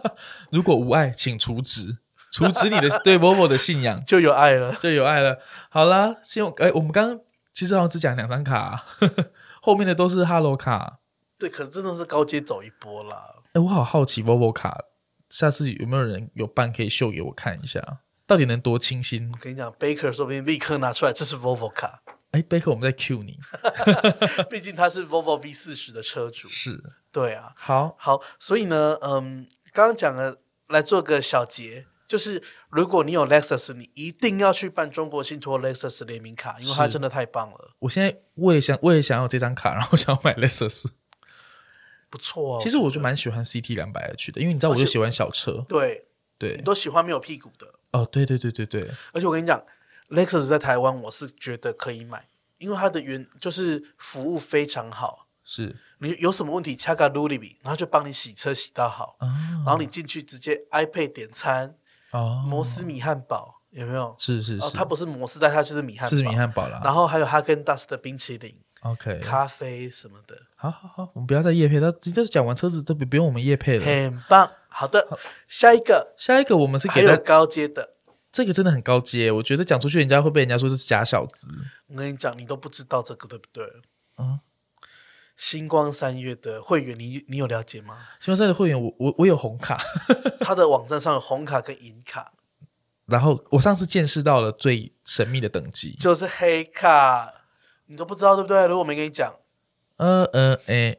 [0.52, 1.96] 如果无爱，请除职，
[2.30, 5.38] 除职你的 对 Volvo 的信仰，就有爱了，就有爱了。
[5.70, 7.20] 好啦，先用哎，我们刚刚
[7.54, 8.84] 其实好像只讲两张卡，啊，
[9.62, 10.98] 后面的都是 Hello 卡。
[11.38, 13.36] 对，可是真的是高阶走一波啦。
[13.54, 14.78] 哎，我好好奇 Volvo 卡，
[15.30, 18.00] 下次有没有人有办可以秀给我看一下？
[18.26, 19.30] 到底能多清新？
[19.32, 22.02] 我跟你讲，Baker 说不定立刻拿出来，这是 Volvo 卡。
[22.30, 23.38] 哎，Baker，我们在 cue 你，
[24.50, 26.48] 毕竟他是 Volvo V 四十的车主。
[26.48, 27.52] 是，对啊。
[27.56, 37.76] 好，好，所以呢，嗯，刚刚讲了，来做个小结，就是如果你有 Lexus，你一定要去办中国信托 Lexus 联名卡，因为它真的太棒了。
[37.78, 40.86] 我现在我也想，我也想要这张卡，然后想要买 Lexus，
[42.10, 42.60] 不错哦。
[42.60, 45.64] 其实我就蛮喜欢 CT 两百 H 的，因为你知道，我就喜欢小车。
[45.68, 46.06] 对
[46.36, 47.73] 对，你都喜欢没有屁股的。
[47.94, 49.62] 哦，对对对对对，而且我跟你讲
[50.10, 52.26] ，Lexus 在台湾我是觉得可以买，
[52.58, 55.76] 因为它的原就是服务非常好，是。
[56.00, 59.26] 你有什么问题掐个 Lulubi，然后就帮你洗车洗到好，哦、
[59.64, 61.76] 然后你进去直接 iPad 点餐，
[62.10, 64.14] 哦，摩斯米汉堡有没有？
[64.18, 66.80] 是是是，它不是摩斯，但它就是米汉堡，是米汉堡啦。
[66.84, 70.36] 然后还有哈根达斯的冰淇淋，OK，咖啡什么的。
[70.56, 74.50] 好好好，我们不要再夜配，他直接讲完车子都不不用我们夜配了，很棒。
[74.74, 77.94] 好的，下一个，下一个我们是给还有高阶的，
[78.32, 81.48] 这个真的很高阶，我觉得讲出去人家会被人家说是假小子。
[81.86, 83.64] 我跟你讲，你都不知道这个对不对？
[84.18, 84.40] 嗯，
[85.36, 87.98] 星光三月的会员，你你有了解吗？
[88.20, 89.80] 星光三月的会员，我我我有红卡，
[90.40, 92.32] 他的网站上有红卡跟银卡，
[93.06, 97.32] 然后我上次见识到了最神秘的等级，就是黑卡，
[97.86, 98.62] 你都不知道对不对？
[98.62, 99.32] 如果我没跟你讲，
[99.98, 100.96] 呃呃，哎，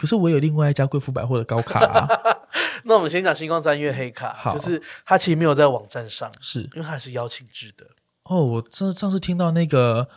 [0.00, 2.08] 可是我有另外一家贵妇百货的高卡啊。
[2.84, 7.86] 那我们先讲星光三月黑卡，就是它其实没有在网站上，是因为它还是邀请制的。
[8.22, 10.08] 哦，我这上次听到那个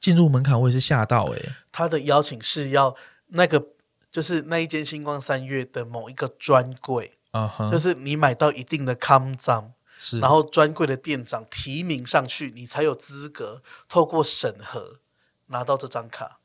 [0.00, 1.54] 进入门槛，我也是吓到诶、欸。
[1.70, 2.96] 他的邀请是要
[3.28, 3.64] 那个，
[4.10, 14.98] 就是那一间星光三月的某一个专柜，uh huh、就是你买到一定的康章，是然后专柜的店长提名上去，你才有资格透过审核
[15.46, 16.37] 拿到这张卡。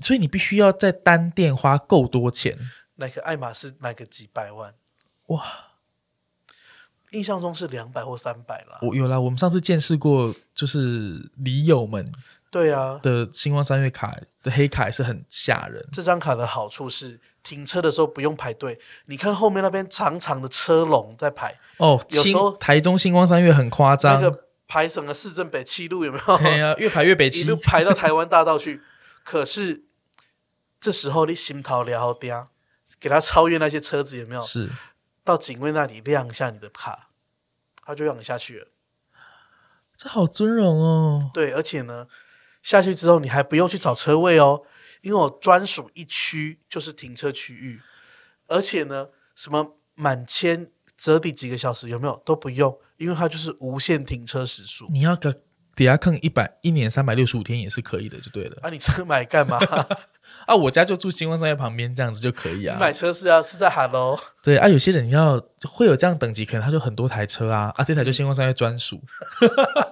[0.00, 2.56] 所以你必须要在单店花够多钱。
[2.96, 4.74] 那个爱马仕买个几百万，
[5.28, 5.42] 哇！
[7.10, 8.78] 印象中是两百或三百啦。
[8.82, 12.10] 我有啦，我们上次见识过，就是里友们
[12.50, 15.84] 对啊的星光三月卡的黑卡也是很吓人。
[15.92, 22.02] 这张卡的好处是停车的时候不用排队，你看后面那边长长的车龙在排哦。
[22.10, 26.36] 有时候台中星光三月很夸张，那个排什么市政北七路有没有？
[26.38, 28.80] 对啊，越排越北七，一路排到台湾大道去。
[29.24, 29.84] 可是
[30.80, 32.50] 这时候你心头了掉。
[33.00, 34.42] 给他超越那些车子有没有？
[34.42, 34.70] 是
[35.24, 37.08] 到警卫那里亮一下你的卡，
[37.84, 38.68] 他就让你下去了。
[39.96, 41.28] 这好尊荣哦。
[41.34, 42.06] 对，而且呢，
[42.62, 44.62] 下去之后你还不用去找车位哦，
[45.00, 47.80] 因为我专属一区就是停车区域，
[48.46, 54.86] 而且呢，什么满千折抵几个小时有没有都不用，因为它就是无限停车时数。
[54.90, 55.42] 你要个
[55.74, 58.56] 抵押坑一百一年三百六十五天也是可以的，就对了。
[58.62, 59.58] 啊，你车买干嘛？
[60.46, 62.74] 啊，我家就住星光商业旁边，这样子就可以啊。
[62.74, 64.18] 你买车是要是在 Hello？
[64.42, 69.00] 对啊，有些人要会有这样等级，可能他就很多台车啊，啊，这台就星光商业专属。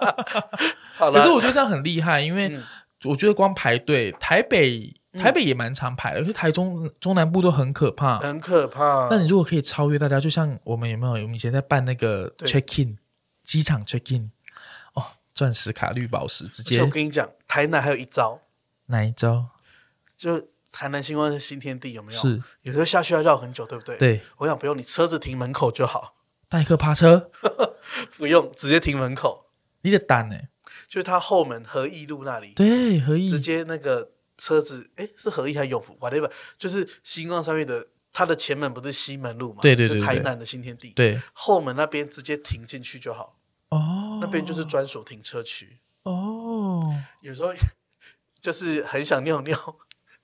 [0.96, 2.58] 好啦可是我觉得这样很厉害，因为
[3.04, 9.08] 我觉得光排队，台北台北也蛮常排的，而且台中中南部都很可怕，很可怕。
[9.10, 11.12] 那你如果可以超越大家，就像我们有没有？
[11.12, 12.98] 我们以前在办那个 check in
[13.42, 14.30] 机场 check in，哦，
[15.40, 16.82] 钻石卡绿宝石直接。
[16.82, 18.38] 我跟你讲，台南还有一招，
[18.88, 19.46] 哪一招？
[20.14, 20.38] 就
[20.70, 22.20] 台南新光是新天地有没有？
[22.20, 23.96] 是，有时候下去要绕很久，对不对？
[23.96, 26.14] 对，我想不用，你车子停门口就好。
[26.50, 27.30] 代客趴车
[28.18, 29.46] 不用，直接停门口。
[29.80, 30.36] 你的单呢？
[30.86, 32.52] 就是他后门和义路那里。
[32.54, 33.30] 对，和义。
[33.30, 39.62] 直接那个车子，哎，是和义还是永福？whatever，就是新光三越的它的前门不是西门路嘛？
[39.62, 40.90] 对对对，台南的新天地。
[40.90, 43.39] 对，后门那边直接停进去就好。
[43.70, 45.80] 哦，那边就是专属停车区。
[46.02, 47.52] 哦，有时候
[48.40, 49.76] 就是很想尿尿，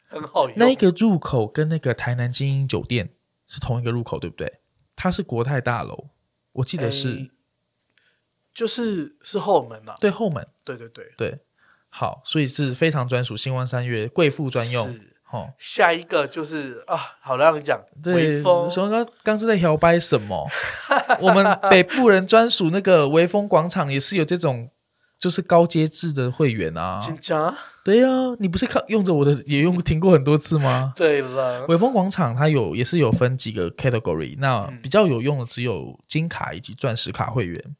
[0.09, 0.59] 很好用。
[0.59, 3.14] 那个入口跟那个台南精英酒店
[3.47, 4.61] 是同一个入口，对不对？
[4.94, 6.09] 它是国泰大楼，
[6.53, 7.30] 我记得是，欸、
[8.55, 9.94] 就是是后门嘛？
[10.01, 10.47] 对，后门。
[10.64, 11.38] 对对对对，
[11.88, 14.99] 好，所以是非常专属，星光三月贵妇专用。
[15.33, 17.81] 哦，下一个就是啊，好了，让你讲。
[18.03, 18.70] 对，微风。
[18.70, 20.49] 说刚刚是在摇摆什么？
[21.20, 24.70] 我们北部人专属那个微风广场也是有这种，
[25.18, 27.01] 就是高阶制的会员啊。
[27.03, 27.53] 真假？
[27.85, 30.93] 对呀、啊，你不是看用着我的也用听过很多次吗？
[30.97, 37.77] 对了，微风广场它有也是有分几个 category，那比较有用的只有金卡以及钻石卡会员。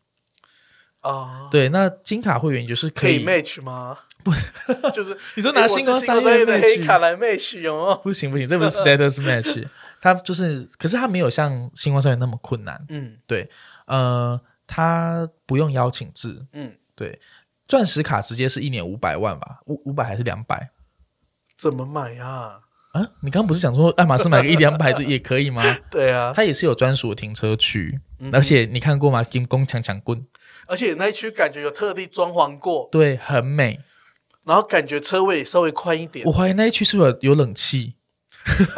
[1.03, 3.99] 哦、嗯，对，那金卡会员就是可以，可以 match 吗？
[4.27, 8.01] 不， 就是你说拿星光三月的黑卡来 match 哦？
[8.03, 9.65] 不行不行，这不是 status match，
[10.03, 12.85] 它就是，可是它没有像星光三月那么困难。
[12.89, 13.49] 嗯，对，
[13.87, 16.45] 呃，它不用邀请制。
[16.53, 17.21] 嗯，对，
[17.69, 19.61] 钻石卡直接是一年五百万吧？
[19.67, 20.71] 五五百还是两百？
[21.57, 22.61] 怎么买呀？
[22.93, 25.63] 啊，你刚刚不是讲说爱马仕买个一两百的 也可以吗？
[25.91, 29.23] 对啊，它也是有专属的停车区，嗯、而且你看过吗？
[29.23, 30.27] 金光强强棍，
[30.67, 33.81] 而且那一区感觉有特地装潢过，对，很美。
[34.47, 37.97] 然后感觉车位稍微宽一点，我怀疑那一区是不是有冷气？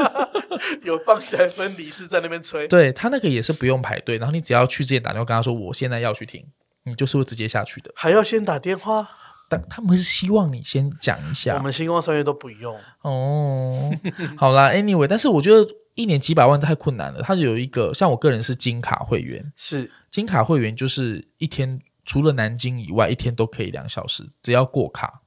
[0.83, 2.67] 有放台分离式在那边吹。
[2.67, 6.43] 对，他那个也是不用排队，然后你只要去之前打电话跟他说我现在要去停，
[6.85, 7.93] 你就是会直接下去的。
[7.95, 9.07] 还要先打电话？
[9.51, 11.57] 但他们是希望你先讲一下。
[11.57, 13.91] 我们星光三月都不用哦。
[14.37, 17.23] 好啦，Anyway，但是我觉得一年几百万太困难了。
[17.23, 25.23] 他有一个像我个人是金卡会员，是金卡会员就是一天除了南京以外，一天都可以两小时，只要过卡。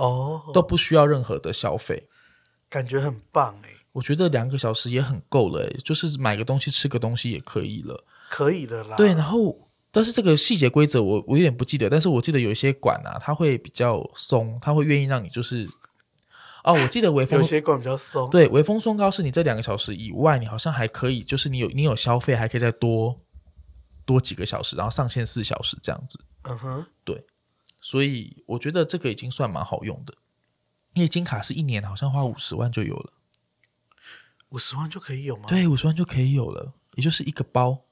[0.00, 2.08] 哦、oh，都不需要任何的消费，
[2.70, 3.68] 感觉很棒哎！
[3.92, 8.96] 我觉得两个小时也很够了哎，就是买个东西吃个东西也可以了，可以的啦。
[8.96, 15.68] 对，然后但是这个细节规则我我有点不记得，但是我记得有一些馆啊，他会比较松，他会愿意让你就是
[16.64, 23.20] 哦，我记得微风有些馆比较松，对，微风松糕是你这两个小时以外，你好像还可以，就是你有你有消费还可以再多
[24.06, 26.18] 多几个小时，然后上限四小时这样子。
[26.44, 27.22] 嗯哼，对。
[27.80, 30.14] 所以我觉得这个已经算蛮好用的，
[30.94, 33.12] 因为金卡是一年好像花五十万就有了，
[34.50, 35.44] 五十万就可以有吗？
[35.48, 37.84] 对，五十万就可以有了，也就是一个包。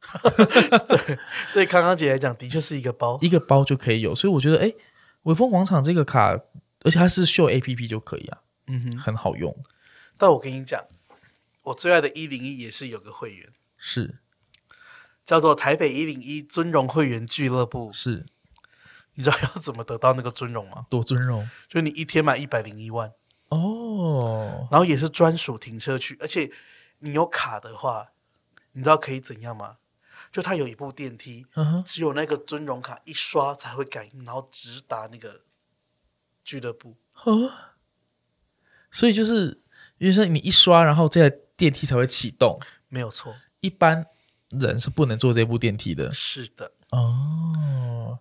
[0.88, 1.18] 对，
[1.52, 4.14] 对康康姐来讲，的确是一个包，一个包就可以有。
[4.14, 4.72] 所以我觉得，哎，
[5.24, 6.32] 微风广场这个卡，
[6.80, 9.54] 而且它是秀 APP 就可以啊，嗯哼，很好用。
[10.16, 10.86] 但我跟你讲，
[11.62, 14.20] 我最爱的一零一也是有个会员，是
[15.26, 18.26] 叫做台北一零一尊荣会员俱乐部，是。
[19.14, 20.86] 你知道要怎么得到那个尊荣吗？
[20.88, 23.12] 多尊荣，就你一天买一百零一万
[23.48, 26.50] 哦，然后也是专属停车区，而且
[27.00, 28.12] 你有卡的话，
[28.72, 29.76] 你知道可以怎样吗？
[30.30, 35.40] 就它有一部电梯，嗯、只有那个尊荣卡一刷才会感应，然后直达那个
[36.44, 36.96] 俱乐部。
[37.24, 37.50] 哦，
[38.90, 39.60] 所以就是，
[39.98, 42.58] 因为说你一刷，然后这台电梯才会启动，
[42.88, 43.34] 没有错。
[43.60, 44.06] 一般
[44.50, 46.12] 人是不能坐这部电梯的。
[46.12, 48.18] 是的，哦。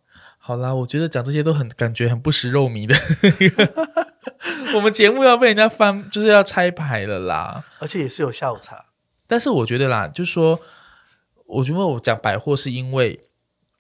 [0.50, 2.96] 好啦，我觉得讲这些都很感觉很不食肉糜的。
[4.74, 7.64] 我们节目要被人家翻，就是要拆牌了啦。
[7.78, 8.88] 而且也是有下午茶，
[9.28, 10.60] 但是我觉得啦，就是说，
[11.46, 13.20] 我觉得我讲百货是因为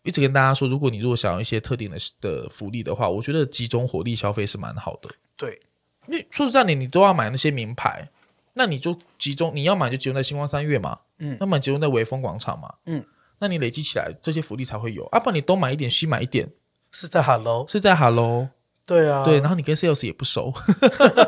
[0.03, 5.09] 一直跟大家说，如果你如果想要一些特定的的福利的话，我觉得集中火力消费是蛮好的。
[5.35, 5.59] 对，
[6.05, 8.07] 因为说实在你，你都要买那些名牌，
[8.53, 13.03] 那你就集中，你要买就集中在星光三月嘛，嗯，要么集中在微风广场嘛，嗯，
[13.39, 15.05] 那你累积起来这些福利才会有。
[15.07, 16.49] 啊，不然你东买一点，西买一点。
[16.91, 18.49] 是在 Hello，是在 Hello，
[18.85, 20.51] 对啊，对，然后你跟 Sales 也不熟，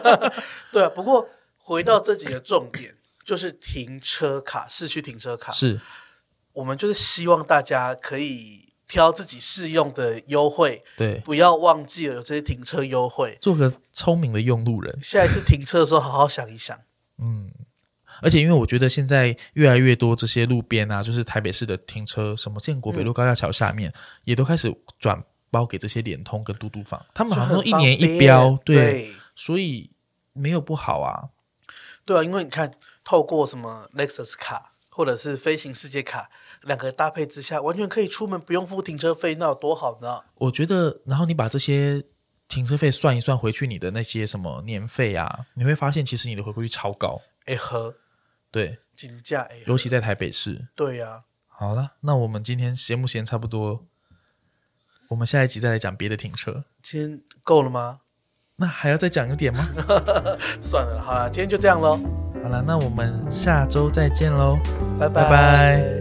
[0.73, 0.89] 对啊。
[0.89, 5.79] 不过回到这几个重点， 就是停车卡，市区停车卡，是
[6.53, 14.99] 我们就是希望大家可以挑自己适用的优惠，对，不要忘记了有这些停车优惠，做个聪明的用路人。
[15.03, 16.75] 下一次停车的时候，好好想一想。
[17.19, 17.51] 嗯，
[18.21, 23.93] 而且因为我觉得现在越来越多这些路边啊，就是台北市的停车，什么建国北路高架桥下面，嗯，
[24.25, 25.23] 也都开始转。
[25.53, 29.91] 包给这些联通跟嘟嘟房，他们好像说一年一标，对，对，所以
[30.31, 31.27] 没有不好啊。
[32.05, 32.71] 对啊，因为你看，
[33.03, 36.29] 透过什么 Lexus 卡或者是飞行世界卡，
[36.61, 40.21] 两个搭配之下，完全可以出门不用付停车费，那有多好呢？
[40.35, 42.01] 我觉得，然后你把这些
[42.47, 47.19] 停车费算一算回去，你的那些什么年费啊，你会发现其实你的回馈率超高。
[47.43, 47.93] 哎呵，
[48.51, 50.67] 对，金价哎，尤其在台北市。
[50.75, 51.23] 对呀、啊。
[51.47, 53.85] 好了，那我们今天节目时间差不多。
[55.09, 56.65] 我们下一集再来讲别的停车。
[56.81, 58.01] 今天够了吗？
[58.57, 59.67] 那还要再讲一点吗？
[60.61, 61.97] 算了，好了，今天就这样喽。
[62.43, 64.57] 好了，那我们下周再见喽，
[64.99, 66.00] 拜拜拜。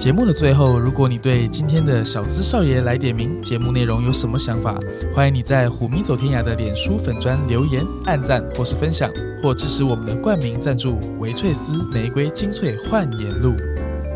[0.00, 4.74] 节目的最后，如果你对今天的小资少爷来点名节目内容有什么想法，
[5.14, 9.10] 欢迎你在虎迷走天涯的脸书粉砖留言、按赞或是分享，
[9.42, 13.52] 或支持我们的冠名赞助维翠丝玫瑰精粹焕颜露。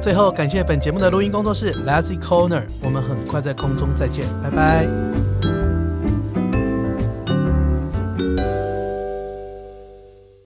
[0.01, 5.24] 最后，感谢本节目的录音工作室 Lazy Corner，我们很快在空中再见，拜拜。